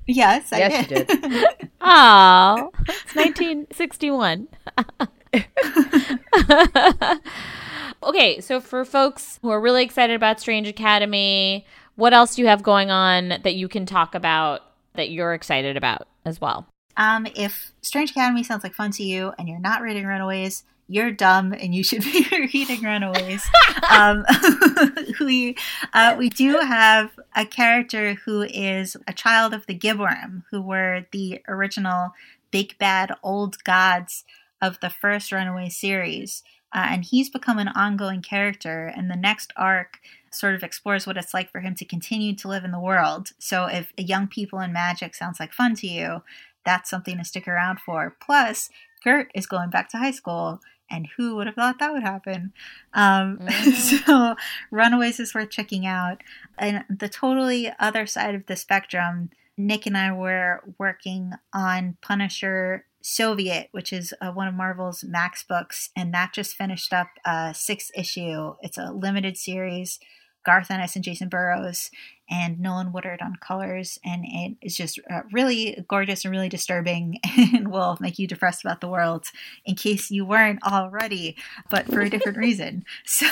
Yes, 0.07 0.51
I 0.51 0.57
Yes, 0.57 0.87
did. 0.87 1.09
you 1.11 1.29
did. 1.29 1.69
Oh, 1.79 2.71
it's 2.87 3.15
1961. 3.15 4.47
okay, 8.03 8.41
so 8.41 8.59
for 8.59 8.83
folks 8.83 9.37
who 9.43 9.51
are 9.51 9.61
really 9.61 9.83
excited 9.83 10.15
about 10.15 10.39
Strange 10.39 10.67
Academy, 10.67 11.67
what 11.97 12.13
else 12.13 12.35
do 12.35 12.41
you 12.41 12.47
have 12.47 12.63
going 12.63 12.89
on 12.89 13.29
that 13.43 13.53
you 13.53 13.67
can 13.67 13.85
talk 13.85 14.15
about 14.15 14.61
that 14.95 15.09
you're 15.11 15.33
excited 15.33 15.77
about 15.77 16.07
as 16.25 16.41
well? 16.41 16.67
Um, 16.97 17.27
if 17.35 17.71
Strange 17.81 18.11
Academy 18.11 18.43
sounds 18.43 18.63
like 18.63 18.73
fun 18.73 18.91
to 18.91 19.03
you 19.03 19.33
and 19.37 19.47
you're 19.47 19.59
not 19.59 19.81
reading 19.81 20.05
Runaways, 20.05 20.63
you're 20.87 21.11
dumb 21.11 21.53
and 21.53 21.73
you 21.73 21.83
should 21.83 22.03
be 22.03 22.25
reading 22.53 22.81
Runaways. 22.81 23.43
um, 23.91 24.25
we 25.19 25.55
uh, 25.93 26.15
we 26.17 26.29
do 26.29 26.59
have 26.59 27.11
a 27.35 27.45
character 27.45 28.15
who 28.25 28.43
is 28.43 28.97
a 29.07 29.13
child 29.13 29.53
of 29.53 29.65
the 29.67 29.77
Gibborim, 29.77 30.43
who 30.51 30.61
were 30.61 31.05
the 31.11 31.41
original 31.47 32.11
big 32.51 32.77
bad 32.77 33.13
old 33.23 33.63
gods 33.63 34.25
of 34.61 34.79
the 34.81 34.89
first 34.89 35.31
Runaway 35.31 35.69
series. 35.69 36.43
Uh, 36.73 36.87
and 36.89 37.03
he's 37.03 37.29
become 37.29 37.57
an 37.57 37.67
ongoing 37.69 38.21
character, 38.21 38.87
and 38.95 39.11
the 39.11 39.15
next 39.17 39.51
arc 39.57 39.99
sort 40.31 40.55
of 40.55 40.63
explores 40.63 41.05
what 41.05 41.17
it's 41.17 41.33
like 41.33 41.51
for 41.51 41.59
him 41.61 41.75
to 41.75 41.85
continue 41.85 42.35
to 42.37 42.47
live 42.47 42.63
in 42.63 42.71
the 42.71 42.79
world. 42.79 43.29
So, 43.39 43.65
if 43.65 43.91
young 43.97 44.27
people 44.27 44.59
and 44.59 44.73
magic 44.73 45.15
sounds 45.15 45.39
like 45.39 45.53
fun 45.53 45.75
to 45.75 45.87
you, 45.87 46.23
that's 46.65 46.89
something 46.89 47.17
to 47.17 47.23
stick 47.25 47.47
around 47.47 47.79
for. 47.79 48.15
Plus, 48.21 48.69
Gert 49.03 49.31
is 49.33 49.47
going 49.47 49.69
back 49.69 49.89
to 49.89 49.97
high 49.97 50.11
school, 50.11 50.59
and 50.89 51.07
who 51.17 51.35
would 51.35 51.47
have 51.47 51.55
thought 51.55 51.79
that 51.79 51.91
would 51.91 52.03
happen? 52.03 52.53
Um, 52.93 53.37
Mhm. 53.41 53.73
so, 54.05 54.35
Runaways 54.71 55.19
is 55.19 55.33
worth 55.33 55.49
checking 55.49 55.85
out. 55.85 56.21
And 56.57 56.83
the 56.89 57.09
totally 57.09 57.71
other 57.79 58.05
side 58.05 58.35
of 58.35 58.45
the 58.45 58.55
spectrum, 58.55 59.31
Nick 59.57 59.85
and 59.85 59.97
I 59.97 60.11
were 60.11 60.63
working 60.77 61.33
on 61.53 61.97
Punisher 62.01 62.85
Soviet, 63.01 63.69
which 63.71 63.91
is 63.91 64.13
uh, 64.21 64.31
one 64.31 64.47
of 64.47 64.53
Marvel's 64.53 65.03
Max 65.03 65.43
books, 65.43 65.89
and 65.95 66.13
that 66.13 66.33
just 66.33 66.55
finished 66.55 66.93
up 66.93 67.07
a 67.25 67.53
sixth 67.55 67.89
issue. 67.95 68.53
It's 68.61 68.77
a 68.77 68.91
limited 68.91 69.37
series. 69.37 69.99
Garth 70.43 70.71
Ennis 70.71 70.95
and 70.95 71.05
Jacen 71.05 71.29
Burrows 71.29 71.89
and 72.31 72.61
Nolan 72.61 72.93
Woodard 72.93 73.21
on 73.21 73.35
colors, 73.35 73.99
and 74.05 74.23
it 74.25 74.55
is 74.61 74.75
just 74.75 74.99
uh, 75.11 75.21
really 75.33 75.83
gorgeous 75.89 76.23
and 76.23 76.31
really 76.31 76.47
disturbing, 76.47 77.19
and 77.37 77.69
will 77.69 77.97
make 77.99 78.17
you 78.17 78.25
depressed 78.25 78.63
about 78.63 78.79
the 78.79 78.87
world, 78.87 79.25
in 79.65 79.75
case 79.75 80.09
you 80.09 80.25
weren't 80.25 80.63
already, 80.63 81.35
but 81.69 81.85
for 81.87 81.99
a 81.99 82.09
different 82.09 82.37
reason. 82.47 82.85
So 83.03 83.27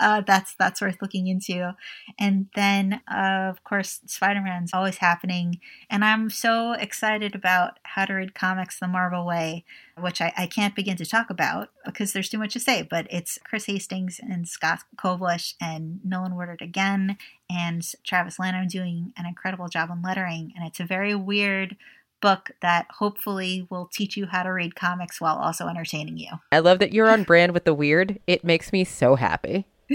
uh, 0.00 0.22
that's 0.22 0.54
that's 0.58 0.80
worth 0.80 1.02
looking 1.02 1.26
into. 1.26 1.76
And 2.18 2.46
then, 2.54 3.02
uh, 3.12 3.50
of 3.50 3.62
course, 3.62 4.00
Spider 4.06 4.40
Man's 4.40 4.72
always 4.72 4.96
happening, 4.96 5.60
and 5.90 6.04
I'm 6.04 6.30
so 6.30 6.72
excited 6.72 7.34
about 7.34 7.78
How 7.82 8.06
to 8.06 8.14
Read 8.14 8.34
Comics 8.34 8.78
the 8.78 8.88
Marvel 8.88 9.26
Way, 9.26 9.64
which 9.98 10.20
I, 10.20 10.32
I 10.36 10.46
can't 10.46 10.74
begin 10.74 10.96
to 10.96 11.06
talk 11.06 11.28
about 11.28 11.68
because 11.84 12.12
there's 12.12 12.30
too 12.30 12.38
much 12.38 12.54
to 12.54 12.60
say. 12.60 12.82
But 12.82 13.06
it's 13.10 13.38
Chris 13.44 13.66
Hastings 13.66 14.18
and 14.22 14.48
Scott 14.48 14.80
Koblish 14.96 15.54
and 15.60 16.00
Nolan 16.04 16.36
Woodard 16.36 16.62
again, 16.62 17.18
and 17.50 17.84
Travis 18.04 18.38
Lanham 18.38 18.68
doing 18.68 19.12
an 19.16 19.26
incredible 19.26 19.68
job 19.68 19.90
on 19.90 20.02
lettering. 20.02 20.52
And 20.56 20.66
it's 20.66 20.80
a 20.80 20.84
very 20.84 21.14
weird 21.14 21.76
book 22.20 22.50
that 22.60 22.86
hopefully 22.90 23.66
will 23.70 23.88
teach 23.92 24.16
you 24.16 24.26
how 24.26 24.42
to 24.42 24.50
read 24.50 24.74
comics 24.74 25.20
while 25.20 25.36
also 25.36 25.68
entertaining 25.68 26.18
you. 26.18 26.30
I 26.52 26.58
love 26.58 26.78
that 26.80 26.92
you're 26.92 27.08
on 27.08 27.22
brand 27.22 27.52
with 27.52 27.64
the 27.64 27.74
weird. 27.74 28.18
It 28.26 28.44
makes 28.44 28.72
me 28.72 28.84
so 28.84 29.16
happy. 29.16 29.66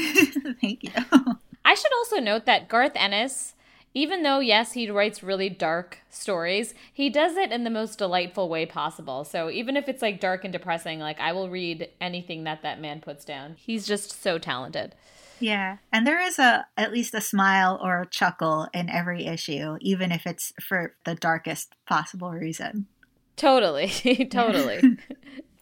Thank 0.62 0.84
you. 0.84 0.92
I 1.66 1.76
should 1.76 1.94
also 1.94 2.18
note 2.20 2.46
that 2.46 2.68
Garth 2.68 2.94
Ennis, 2.96 3.54
even 3.94 4.24
though, 4.24 4.40
yes, 4.40 4.74
he 4.74 4.90
writes 4.90 5.24
really 5.24 5.50
dark 5.50 6.00
stories, 6.10 6.74
he 6.92 7.10
does 7.10 7.36
it 7.38 7.52
in 7.52 7.64
the 7.64 7.70
most 7.70 7.98
delightful 7.98 8.50
way 8.50 8.66
possible. 8.66 9.24
So 9.24 9.50
even 9.50 9.78
if 9.78 9.88
it's 9.88 10.02
like 10.02 10.20
dark 10.20 10.44
and 10.44 10.52
depressing, 10.52 11.00
like 11.00 11.20
I 11.20 11.32
will 11.32 11.50
read 11.50 11.90
anything 12.02 12.44
that 12.46 12.64
that 12.64 12.82
man 12.82 13.02
puts 13.02 13.24
down. 13.24 13.56
He's 13.58 13.86
just 13.86 14.22
so 14.22 14.38
talented. 14.38 14.96
Yeah, 15.44 15.80
and 15.92 16.08
there 16.08 16.22
is 16.22 16.40
a 16.40 16.66
at 16.78 16.94
least 16.94 17.14
a 17.14 17.20
smile 17.20 17.78
or 17.84 18.02
a 18.02 18.08
chuckle 18.08 18.70
in 18.74 18.90
every 18.90 19.26
issue, 19.26 19.76
even 19.82 20.14
if 20.14 20.26
it's 20.26 20.54
for 20.62 20.96
the 21.04 21.16
darkest 21.16 21.76
possible 21.86 22.32
reason. 22.32 22.88
Totally. 23.36 23.88
totally. 24.32 24.98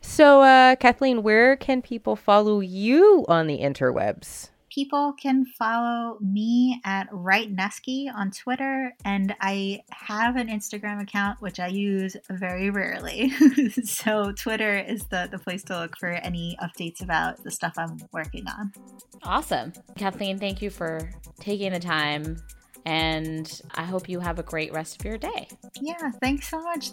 So, 0.03 0.41
uh, 0.41 0.75
Kathleen, 0.77 1.21
where 1.21 1.55
can 1.55 1.83
people 1.83 2.15
follow 2.15 2.59
you 2.59 3.23
on 3.27 3.45
the 3.45 3.59
interwebs? 3.59 4.50
People 4.73 5.11
can 5.11 5.45
follow 5.45 6.17
me 6.21 6.79
at 6.85 7.09
Right 7.11 7.53
Nesky 7.53 8.07
on 8.13 8.31
Twitter, 8.31 8.93
and 9.03 9.35
I 9.41 9.81
have 9.91 10.37
an 10.37 10.47
Instagram 10.47 11.01
account 11.01 11.41
which 11.41 11.59
I 11.59 11.67
use 11.67 12.15
very 12.29 12.69
rarely. 12.69 13.31
so 13.83 14.31
Twitter 14.31 14.77
is 14.77 15.03
the, 15.07 15.27
the 15.29 15.39
place 15.39 15.63
to 15.63 15.77
look 15.77 15.97
for 15.97 16.07
any 16.07 16.57
updates 16.63 17.03
about 17.03 17.43
the 17.43 17.51
stuff 17.51 17.73
I'm 17.77 17.97
working 18.13 18.47
on. 18.47 18.71
Awesome. 19.23 19.73
Kathleen, 19.97 20.39
thank 20.39 20.61
you 20.61 20.69
for 20.69 21.11
taking 21.41 21.73
the 21.73 21.79
time. 21.79 22.37
And 22.85 23.61
I 23.75 23.83
hope 23.83 24.09
you 24.09 24.19
have 24.19 24.39
a 24.39 24.43
great 24.43 24.73
rest 24.73 24.99
of 24.99 25.05
your 25.05 25.17
day. 25.17 25.47
Yeah, 25.79 26.11
thanks 26.21 26.49
so 26.49 26.61
much. 26.61 26.91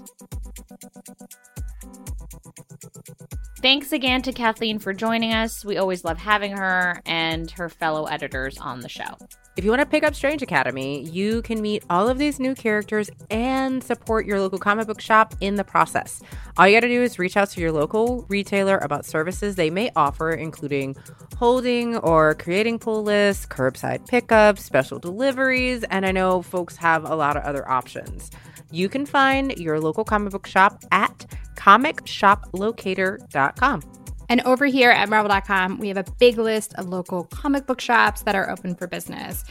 Thanks 3.60 3.92
again 3.92 4.22
to 4.22 4.32
Kathleen 4.32 4.78
for 4.78 4.92
joining 4.92 5.32
us. 5.32 5.64
We 5.64 5.78
always 5.78 6.04
love 6.04 6.18
having 6.18 6.56
her 6.56 7.02
and 7.06 7.50
her 7.52 7.68
fellow 7.68 8.04
editors 8.04 8.56
on 8.58 8.80
the 8.80 8.88
show. 8.88 9.16
If 9.58 9.64
you 9.64 9.70
want 9.70 9.80
to 9.80 9.86
pick 9.86 10.04
up 10.04 10.14
Strange 10.14 10.40
Academy, 10.40 11.02
you 11.02 11.42
can 11.42 11.60
meet 11.60 11.82
all 11.90 12.08
of 12.08 12.16
these 12.16 12.38
new 12.38 12.54
characters 12.54 13.10
and 13.28 13.82
support 13.82 14.24
your 14.24 14.38
local 14.38 14.60
comic 14.60 14.86
book 14.86 15.00
shop 15.00 15.34
in 15.40 15.56
the 15.56 15.64
process. 15.64 16.22
All 16.56 16.68
you 16.68 16.76
got 16.76 16.82
to 16.82 16.88
do 16.88 17.02
is 17.02 17.18
reach 17.18 17.36
out 17.36 17.50
to 17.50 17.60
your 17.60 17.72
local 17.72 18.24
retailer 18.28 18.78
about 18.78 19.04
services 19.04 19.56
they 19.56 19.68
may 19.68 19.90
offer, 19.96 20.30
including 20.30 20.94
holding 21.36 21.96
or 21.96 22.36
creating 22.36 22.78
pull 22.78 23.02
lists, 23.02 23.46
curbside 23.46 24.06
pickups, 24.06 24.62
special 24.62 25.00
deliveries, 25.00 25.82
and 25.90 26.06
I 26.06 26.12
know 26.12 26.40
folks 26.40 26.76
have 26.76 27.04
a 27.04 27.16
lot 27.16 27.36
of 27.36 27.42
other 27.42 27.68
options. 27.68 28.30
You 28.70 28.88
can 28.88 29.06
find 29.06 29.58
your 29.58 29.80
local 29.80 30.04
comic 30.04 30.30
book 30.30 30.46
shop 30.46 30.84
at 30.92 31.26
comicshoplocator.com. 31.56 33.82
And 34.28 34.42
over 34.42 34.66
here 34.66 34.90
at 34.90 35.08
Marvel.com, 35.08 35.78
we 35.78 35.88
have 35.88 35.96
a 35.96 36.04
big 36.18 36.38
list 36.38 36.74
of 36.74 36.88
local 36.88 37.24
comic 37.24 37.66
book 37.66 37.80
shops 37.80 38.22
that 38.22 38.34
are 38.34 38.50
open 38.50 38.74
for 38.74 38.86
business. 38.86 39.44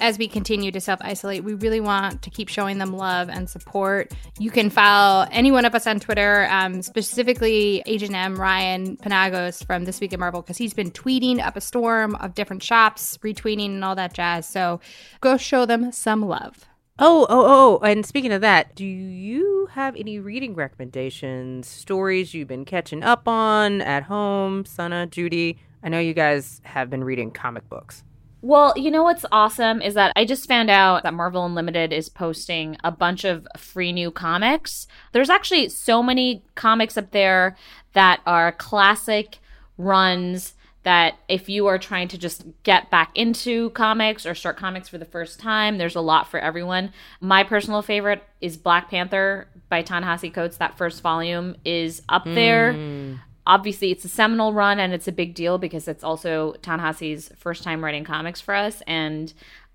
As 0.00 0.18
we 0.18 0.26
continue 0.26 0.72
to 0.72 0.80
self 0.80 1.00
isolate, 1.02 1.44
we 1.44 1.54
really 1.54 1.80
want 1.80 2.22
to 2.22 2.30
keep 2.30 2.48
showing 2.48 2.78
them 2.78 2.94
love 2.94 3.28
and 3.28 3.48
support. 3.48 4.12
You 4.38 4.50
can 4.50 4.70
follow 4.70 5.28
any 5.30 5.52
one 5.52 5.64
of 5.64 5.74
us 5.74 5.86
on 5.86 6.00
Twitter, 6.00 6.48
um, 6.50 6.80
specifically 6.82 7.82
Agent 7.86 8.14
M 8.14 8.36
Ryan 8.36 8.96
Penagos 8.96 9.64
from 9.64 9.84
This 9.84 10.00
Week 10.00 10.12
in 10.12 10.18
Marvel, 10.18 10.40
because 10.40 10.56
he's 10.56 10.74
been 10.74 10.90
tweeting 10.90 11.40
up 11.40 11.56
a 11.56 11.60
storm 11.60 12.14
of 12.16 12.34
different 12.34 12.62
shops, 12.62 13.18
retweeting, 13.18 13.66
and 13.66 13.84
all 13.84 13.94
that 13.94 14.14
jazz. 14.14 14.48
So 14.48 14.80
go 15.20 15.36
show 15.36 15.66
them 15.66 15.92
some 15.92 16.22
love. 16.22 16.66
Oh, 16.98 17.26
oh, 17.30 17.40
oh, 17.40 17.78
oh, 17.80 17.86
and 17.86 18.04
speaking 18.04 18.32
of 18.32 18.42
that, 18.42 18.74
do 18.74 18.84
you 18.84 19.66
have 19.72 19.96
any 19.96 20.18
reading 20.18 20.54
recommendations, 20.54 21.66
stories 21.66 22.34
you've 22.34 22.48
been 22.48 22.66
catching 22.66 23.02
up 23.02 23.26
on 23.26 23.80
at 23.80 24.02
home, 24.02 24.66
Sana, 24.66 25.06
Judy? 25.06 25.58
I 25.82 25.88
know 25.88 25.98
you 25.98 26.12
guys 26.12 26.60
have 26.64 26.90
been 26.90 27.02
reading 27.02 27.30
comic 27.30 27.66
books. 27.70 28.04
Well, 28.42 28.74
you 28.76 28.90
know 28.90 29.04
what's 29.04 29.24
awesome 29.32 29.80
is 29.80 29.94
that 29.94 30.12
I 30.16 30.26
just 30.26 30.46
found 30.46 30.68
out 30.68 31.02
that 31.04 31.14
Marvel 31.14 31.46
Unlimited 31.46 31.94
is 31.94 32.10
posting 32.10 32.76
a 32.84 32.90
bunch 32.90 33.24
of 33.24 33.48
free 33.56 33.92
new 33.92 34.10
comics. 34.10 34.86
There's 35.12 35.30
actually 35.30 35.70
so 35.70 36.02
many 36.02 36.44
comics 36.56 36.98
up 36.98 37.12
there 37.12 37.56
that 37.94 38.20
are 38.26 38.52
classic 38.52 39.38
runs 39.78 40.52
that 40.84 41.14
if 41.28 41.48
you 41.48 41.66
are 41.66 41.78
trying 41.78 42.08
to 42.08 42.18
just 42.18 42.44
get 42.64 42.90
back 42.90 43.10
into 43.14 43.70
comics 43.70 44.26
or 44.26 44.34
start 44.34 44.56
comics 44.56 44.88
for 44.88 44.98
the 44.98 45.04
first 45.04 45.38
time, 45.38 45.78
there's 45.78 45.94
a 45.94 46.00
lot 46.00 46.28
for 46.28 46.40
everyone. 46.40 46.92
My 47.20 47.44
personal 47.44 47.82
favorite 47.82 48.22
is 48.40 48.56
Black 48.56 48.90
Panther 48.90 49.46
by 49.68 49.82
Ta-Nehisi 49.82 50.34
Coates. 50.34 50.56
That 50.56 50.76
first 50.76 51.00
volume 51.00 51.56
is 51.64 52.02
up 52.08 52.24
there. 52.24 53.18
Obviously, 53.44 53.90
it's 53.90 54.04
a 54.04 54.08
seminal 54.08 54.52
run 54.52 54.78
and 54.78 54.92
it's 54.92 55.08
a 55.08 55.12
big 55.12 55.34
deal 55.34 55.58
because 55.58 55.88
it's 55.88 56.04
also 56.04 56.54
Ta-Nehisi's 56.62 57.30
first 57.36 57.62
time 57.62 57.82
writing 57.84 58.04
comics 58.04 58.40
for 58.40 58.54
us. 58.54 58.82
And 58.86 59.32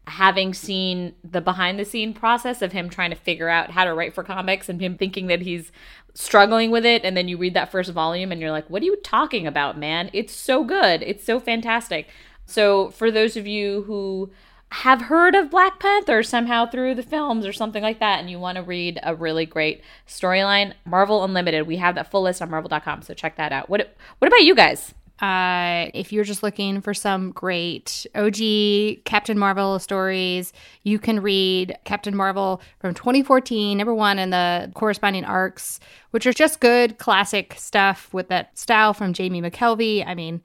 having 0.07 0.53
seen 0.53 1.13
the 1.21 1.41
behind 1.41 1.77
the 1.77 1.83
scene 1.83 2.13
process 2.13 2.61
of 2.61 2.71
him 2.71 2.89
trying 2.89 3.09
to 3.09 3.15
figure 3.15 3.49
out 3.49 3.71
how 3.71 3.83
to 3.83 3.93
write 3.93 4.15
for 4.15 4.23
comics 4.23 4.69
and 4.69 4.81
him 4.81 4.97
thinking 4.97 5.27
that 5.27 5.41
he's 5.41 5.69
struggling 6.13 6.71
with 6.71 6.85
it 6.85 7.03
and 7.03 7.15
then 7.15 7.27
you 7.27 7.37
read 7.37 7.53
that 7.53 7.69
first 7.69 7.91
volume 7.91 8.31
and 8.31 8.39
you're 8.39 8.51
like 8.51 8.67
what 8.69 8.81
are 8.81 8.85
you 8.85 8.95
talking 8.97 9.45
about 9.45 9.77
man? 9.77 10.09
It's 10.13 10.33
so 10.33 10.63
good. 10.63 11.03
It's 11.03 11.23
so 11.23 11.39
fantastic. 11.39 12.07
So 12.45 12.89
for 12.91 13.11
those 13.11 13.35
of 13.35 13.45
you 13.45 13.83
who 13.83 14.31
have 14.69 15.03
heard 15.03 15.35
of 15.35 15.51
Black 15.51 15.79
Panther 15.79 16.23
somehow 16.23 16.65
through 16.65 16.95
the 16.95 17.03
films 17.03 17.45
or 17.45 17.51
something 17.51 17.83
like 17.83 17.99
that 17.99 18.19
and 18.19 18.29
you 18.29 18.39
want 18.39 18.55
to 18.55 18.63
read 18.63 18.99
a 19.03 19.13
really 19.13 19.45
great 19.45 19.81
storyline 20.07 20.73
Marvel 20.85 21.23
Unlimited. 21.25 21.67
We 21.67 21.77
have 21.77 21.95
that 21.95 22.09
full 22.09 22.21
list 22.21 22.41
on 22.41 22.49
marvel.com 22.49 23.01
so 23.01 23.13
check 23.13 23.35
that 23.35 23.51
out. 23.51 23.69
What 23.69 23.93
what 24.19 24.27
about 24.27 24.43
you 24.43 24.55
guys 24.55 24.93
Uh, 25.21 25.89
if 25.93 26.13
you're 26.13 26.23
just 26.23 26.43
looking 26.43 26.79
for 26.79 26.93
some 26.93 27.31
great 27.31 28.05
OG 28.13 29.03
Captain 29.03 29.37
Marvel 29.37 29.79
stories, 29.79 30.53
you 30.83 30.99
can 30.99 31.21
read 31.21 31.75
Captain 31.85 32.15
Marvel 32.15 32.61
from 32.79 32.93
2014, 32.93 33.77
number 33.77 33.93
one, 33.93 34.19
and 34.19 34.31
the 34.31 34.71
corresponding 34.75 35.25
arcs, 35.25 35.79
which 36.11 36.27
are 36.27 36.33
just 36.33 36.59
good 36.59 36.97
classic 36.99 37.55
stuff 37.57 38.13
with 38.13 38.27
that 38.29 38.57
style 38.57 38.93
from 38.93 39.13
Jamie 39.13 39.41
McKelvie. 39.41 40.05
I 40.05 40.13
mean, 40.13 40.41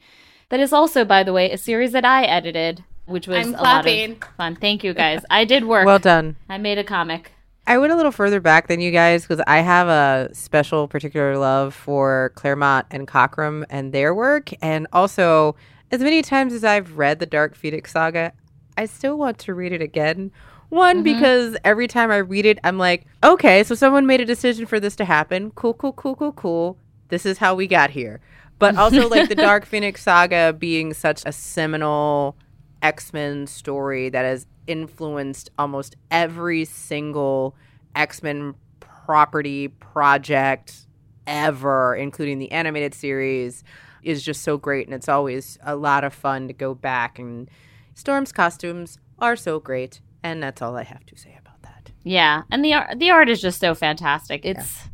That 0.49 0.61
is 0.61 0.73
also, 0.73 1.05
by 1.05 1.23
the 1.23 1.33
way, 1.33 1.51
a 1.51 1.59
series 1.59 1.93
that 1.93 2.05
I 2.05 2.25
edited, 2.25 2.83
which 3.07 3.27
was 3.27 3.47
I'm 3.47 3.55
a 3.55 3.63
lot 3.63 3.87
of 3.87 4.19
fun. 4.37 4.57
Thank 4.57 4.85
you 4.85 4.95
guys. 4.95 5.25
I 5.31 5.45
did 5.45 5.65
work. 5.65 5.87
Well 5.87 5.99
done. 5.99 6.37
I 6.49 6.59
made 6.59 6.79
a 6.79 6.85
comic. 6.85 7.33
I 7.67 7.79
went 7.79 7.93
a 7.93 7.97
little 7.97 8.13
further 8.13 8.41
back 8.41 8.67
than 8.67 8.81
you 8.81 8.91
guys 8.91 9.23
because 9.23 9.43
I 9.47 9.59
have 9.59 9.89
a 9.89 10.35
special, 10.35 10.89
particular 10.89 11.39
love 11.39 11.75
for 11.75 12.33
Claremont 12.35 12.87
and 12.91 13.07
Cockrum 13.07 13.65
and 13.71 13.93
their 13.93 14.15
work. 14.15 14.51
And 14.61 14.89
also, 14.93 15.55
as 15.91 16.01
many 16.01 16.23
times 16.23 16.53
as 16.53 16.65
I've 16.65 16.99
read 16.99 17.21
the 17.21 17.27
Dark 17.27 17.55
Phoenix 17.55 17.93
saga, 17.93 18.33
I 18.77 18.87
still 18.87 19.17
want 19.17 19.39
to 19.41 19.55
read 19.55 19.73
it 19.73 19.81
again. 19.81 20.33
One, 20.71 20.97
mm-hmm. 20.97 21.05
because 21.05 21.57
every 21.65 21.87
time 21.87 22.11
I 22.11 22.17
read 22.17 22.47
it, 22.47 22.59
I'm 22.65 22.79
like, 22.79 23.07
okay, 23.23 23.63
so 23.63 23.75
someone 23.75 24.07
made 24.07 24.21
a 24.21 24.25
decision 24.25 24.67
for 24.67 24.81
this 24.81 24.97
to 24.97 25.05
happen. 25.05 25.53
Cool, 25.53 25.75
cool, 25.75 25.93
cool, 25.93 26.17
cool, 26.17 26.33
cool. 26.33 26.79
This 27.09 27.27
is 27.27 27.39
how 27.39 27.55
we 27.55 27.67
got 27.67 27.91
here. 27.91 28.21
But 28.59 28.77
also, 28.77 29.09
like 29.09 29.29
the 29.29 29.35
Dark 29.37 29.67
Phoenix 29.67 30.03
saga 30.03 30.53
being 30.53 30.95
such 30.95 31.23
a 31.27 31.33
seminal 31.33 32.37
X 32.81 33.13
Men 33.13 33.47
story 33.47 34.09
that 34.09 34.25
has 34.25 34.47
influenced 34.67 35.51
almost 35.59 35.97
every 36.11 36.65
single 36.65 37.57
X 37.95 38.23
Men 38.23 38.55
property 38.81 39.69
project 39.69 40.87
ever, 41.27 41.95
including 41.95 42.39
the 42.39 42.51
animated 42.53 42.95
series, 42.95 43.65
is 44.03 44.23
just 44.23 44.43
so 44.43 44.57
great. 44.57 44.87
And 44.87 44.95
it's 44.95 45.09
always 45.09 45.59
a 45.63 45.77
lot 45.77 46.05
of 46.05 46.13
fun 46.13 46.49
to 46.49 46.55
go 46.55 46.75
back. 46.75 47.19
And 47.19 47.51
Storm's 47.95 48.33
costumes 48.33 48.99
are 49.19 49.37
so 49.37 49.61
great. 49.61 50.01
And 50.23 50.43
that's 50.43 50.63
all 50.63 50.77
I 50.77 50.85
have 50.85 51.05
to 51.07 51.17
say 51.17 51.37
about 51.39 51.63
that. 51.63 51.91
Yeah, 52.05 52.43
and 52.51 52.65
the 52.65 52.75
art 52.75 52.99
the 52.99 53.11
art 53.11 53.29
is 53.29 53.41
just 53.41 53.61
so 53.61 53.75
fantastic. 53.75 54.45
It's 54.45 54.89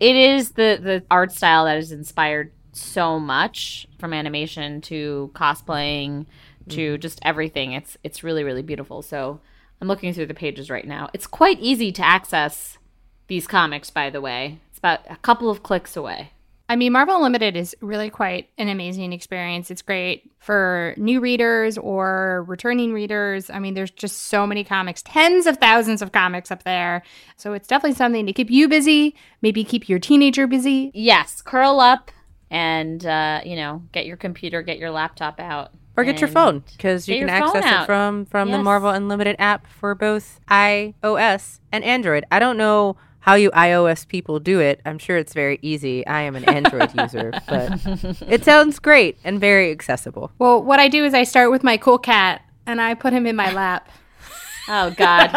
it 0.00 0.16
is 0.16 0.52
the 0.52 0.78
the 0.82 1.04
art 1.10 1.32
style 1.32 1.64
that 1.64 1.76
has 1.76 1.92
inspired 1.92 2.52
so 2.72 3.18
much 3.18 3.86
from 3.98 4.12
animation 4.12 4.80
to 4.82 5.30
cosplaying 5.34 6.26
to 6.70 6.98
just 6.98 7.18
everything. 7.22 7.72
It's 7.72 7.96
it's 8.02 8.24
really 8.24 8.44
really 8.44 8.62
beautiful. 8.62 9.02
So 9.02 9.40
I'm 9.80 9.88
looking 9.88 10.12
through 10.14 10.26
the 10.26 10.34
pages 10.34 10.70
right 10.70 10.86
now. 10.86 11.10
It's 11.12 11.26
quite 11.26 11.60
easy 11.60 11.92
to 11.92 12.04
access 12.04 12.78
these 13.26 13.46
comics. 13.46 13.90
By 13.90 14.10
the 14.10 14.20
way, 14.20 14.60
it's 14.68 14.78
about 14.78 15.00
a 15.08 15.16
couple 15.16 15.50
of 15.50 15.62
clicks 15.62 15.96
away. 15.96 16.30
I 16.66 16.76
mean, 16.76 16.92
Marvel 16.92 17.16
Unlimited 17.16 17.56
is 17.56 17.76
really 17.82 18.08
quite 18.08 18.48
an 18.56 18.68
amazing 18.68 19.12
experience. 19.12 19.70
It's 19.70 19.82
great 19.82 20.30
for 20.38 20.94
new 20.96 21.20
readers 21.20 21.76
or 21.76 22.44
returning 22.48 22.94
readers. 22.94 23.50
I 23.50 23.58
mean, 23.58 23.74
there's 23.74 23.90
just 23.90 24.22
so 24.22 24.46
many 24.46 24.64
comics, 24.64 25.02
tens 25.02 25.46
of 25.46 25.58
thousands 25.58 26.00
of 26.00 26.12
comics 26.12 26.50
up 26.50 26.62
there. 26.62 27.02
So 27.36 27.52
it's 27.52 27.68
definitely 27.68 27.96
something 27.96 28.24
to 28.24 28.32
keep 28.32 28.50
you 28.50 28.66
busy, 28.66 29.14
maybe 29.42 29.62
keep 29.62 29.90
your 29.90 29.98
teenager 29.98 30.46
busy. 30.46 30.90
Yes, 30.94 31.42
curl 31.42 31.80
up 31.80 32.10
and 32.50 33.04
uh, 33.04 33.42
you 33.44 33.56
know 33.56 33.82
get 33.92 34.06
your 34.06 34.16
computer, 34.16 34.62
get 34.62 34.78
your 34.78 34.90
laptop 34.90 35.40
out, 35.40 35.72
Or 35.96 36.02
get 36.04 36.20
your 36.20 36.28
phone 36.28 36.64
because 36.72 37.06
you 37.08 37.20
can 37.20 37.28
access 37.30 37.64
out. 37.64 37.82
it 37.84 37.86
from 37.86 38.26
from 38.26 38.50
the 38.50 38.58
Marvel 38.58 38.90
Unlimited 38.90 39.36
app 39.38 39.66
for 39.66 39.94
both 39.94 40.40
iOS 40.50 41.60
and 41.70 41.84
Android. 41.84 42.24
I 42.32 42.38
don't 42.40 42.56
know 42.56 42.96
how 43.20 43.34
you 43.34 43.50
iOS 43.52 44.06
people 44.06 44.38
do 44.40 44.60
it. 44.60 44.80
I'm 44.84 44.98
sure 44.98 45.16
it's 45.16 45.32
very 45.32 45.58
easy. 45.62 46.06
I 46.06 46.22
am 46.22 46.36
an 46.36 46.44
Android 46.44 46.90
user, 47.00 47.32
but 47.48 47.80
it 48.28 48.44
sounds 48.44 48.78
great 48.78 49.18
and 49.24 49.40
very 49.40 49.70
accessible. 49.70 50.30
Well, 50.38 50.62
what 50.62 50.80
I 50.80 50.88
do 50.88 51.04
is 51.04 51.14
I 51.14 51.22
start 51.22 51.50
with 51.50 51.62
my 51.62 51.76
cool 51.76 51.98
cat 51.98 52.42
and 52.66 52.80
I 52.82 52.94
put 52.94 53.12
him 53.12 53.26
in 53.26 53.36
my 53.36 53.52
lap. 53.52 53.88
Oh 54.66 54.94
God, 54.96 55.30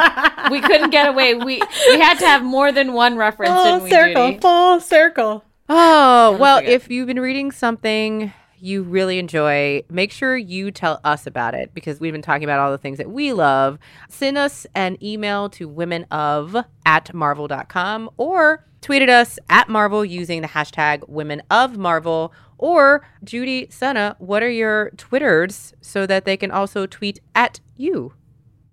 we 0.52 0.62
couldn't 0.62 0.89
get 0.89 1.10
away. 1.10 1.34
We 1.34 1.62
we 1.89 2.00
had 2.00 2.17
to 2.20 2.26
have 2.26 2.43
more 2.46 2.72
than 2.72 2.93
one 2.93 3.17
reference. 3.17 3.52
didn't 3.62 3.84
we, 3.84 3.89
Judy? 3.89 4.39
full 4.39 4.80
circle. 4.80 5.43
Oh, 5.67 6.38
well, 6.39 6.60
forget. 6.60 6.72
if 6.72 6.89
you've 6.89 7.08
been 7.08 7.20
reading 7.20 7.52
something 7.52 8.32
you 8.60 8.84
really 8.84 9.20
enjoy, 9.20 9.84
make 9.89 10.12
sure 10.12 10.38
you 10.38 10.72
tell 10.72 11.00
us 11.04 11.28
about 11.28 11.54
it 11.54 11.74
because 11.74 12.00
we've 12.00 12.13
been 12.13 12.22
talking 12.22 12.43
about 12.43 12.60
all 12.60 12.72
the 12.72 12.78
things 12.78 12.98
that 12.98 13.10
we 13.10 13.34
love. 13.34 13.78
Send 14.10 14.38
us 14.38 14.65
an 14.76 14.98
email 15.04 15.50
to 15.52 15.67
women 15.67 16.06
of 16.06 16.56
at 16.86 17.13
marvel.com 17.13 18.10
or 18.17 18.65
tweet 18.82 19.02
at 19.02 19.10
us 19.10 19.39
at 19.50 19.70
Marvel 19.70 20.06
using 20.06 20.41
the 20.41 20.48
hashtag 20.48 21.08
women 21.08 21.41
of 21.50 21.78
Marvel. 21.78 22.34
Or 22.58 23.08
Judy, 23.24 23.67
Sana, 23.70 24.15
what 24.20 24.41
are 24.41 24.50
your 24.50 24.91
Twitters 24.98 25.74
so 25.82 26.06
that 26.08 26.26
they 26.26 26.38
can 26.38 26.52
also 26.52 26.86
tweet 26.88 27.20
at 27.36 27.60
you? 27.76 28.13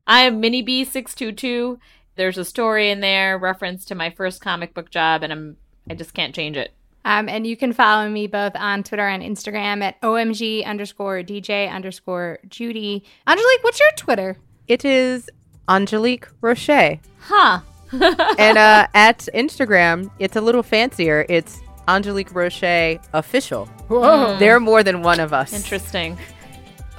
I 0.07 0.23
am 0.23 0.41
Minnie 0.41 0.63
B 0.63 0.85
six 0.85 1.15
two 1.15 1.33
two. 1.33 1.79
There's 2.17 2.39
a 2.39 2.45
story 2.45 2.91
in 2.91 3.01
there 3.01 3.37
reference 3.39 3.85
to 3.87 3.95
my 3.95 4.11
first 4.11 4.41
comic 4.41 4.73
book 4.73 4.91
job, 4.91 5.23
and 5.23 5.33
I'm 5.33 5.57
I 5.89 5.95
just 5.95 6.15
can't 6.15 6.35
change 6.35 6.57
it. 6.57 6.73
Um, 7.05 7.29
and 7.29 7.47
you 7.47 7.57
can 7.57 7.73
follow 7.73 8.09
me 8.09 8.27
both 8.27 8.57
on 8.57 8.83
Twitter 8.83 9.07
and 9.07 9.23
Instagram 9.23 9.83
at 9.83 10.01
OMG 10.01 10.65
underscore 10.65 11.23
DJ 11.23 11.71
underscore 11.71 12.39
Judy. 12.49 13.05
Angelique, 13.27 13.63
what's 13.63 13.79
your 13.79 13.91
Twitter? 13.97 14.37
It 14.67 14.85
is 14.85 15.29
Angelique 15.69 16.29
Roche. 16.41 16.99
Huh? 17.21 17.61
and 17.93 18.59
uh, 18.59 18.87
at 18.95 19.29
Instagram, 19.35 20.11
it's 20.19 20.37
a 20.37 20.41
little 20.41 20.63
fancier. 20.63 21.27
It's 21.29 21.61
Angelique 21.87 22.35
Roche 22.35 22.99
official. 23.13 23.67
Whoa. 23.89 24.39
There 24.39 24.57
are 24.57 24.61
more 24.61 24.83
than 24.83 25.03
one 25.03 25.21
of 25.21 25.33
us. 25.33 25.53
Interesting. 25.53 26.19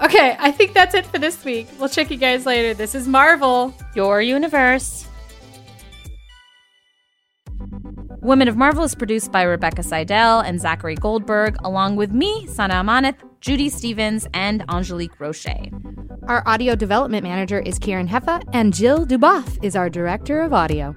Okay, 0.01 0.35
I 0.37 0.51
think 0.51 0.73
that's 0.73 0.93
it 0.93 1.05
for 1.05 1.17
this 1.17 1.43
week. 1.45 1.67
We'll 1.79 1.89
check 1.89 2.11
you 2.11 2.17
guys 2.17 2.45
later. 2.45 2.73
This 2.73 2.95
is 2.95 3.07
Marvel. 3.07 3.73
Your 3.95 4.21
universe. 4.21 5.07
Women 8.25 8.47
of 8.47 8.57
Marvel 8.57 8.83
is 8.83 8.95
produced 8.95 9.31
by 9.31 9.43
Rebecca 9.43 9.83
Seidel 9.83 10.39
and 10.39 10.59
Zachary 10.59 10.95
Goldberg, 10.95 11.57
along 11.63 11.95
with 11.95 12.11
me, 12.11 12.47
Sana 12.47 12.73
Amanat, 12.73 13.13
Judy 13.39 13.69
Stephens, 13.69 14.27
and 14.33 14.65
Angelique 14.67 15.19
Roche. 15.19 15.69
Our 16.27 16.41
audio 16.47 16.73
development 16.73 17.21
manager 17.21 17.59
is 17.59 17.77
Kieran 17.77 18.07
Heffa, 18.07 18.41
and 18.51 18.73
Jill 18.73 19.05
Duboff 19.05 19.63
is 19.63 19.75
our 19.75 19.91
director 19.91 20.41
of 20.41 20.53
audio. 20.53 20.95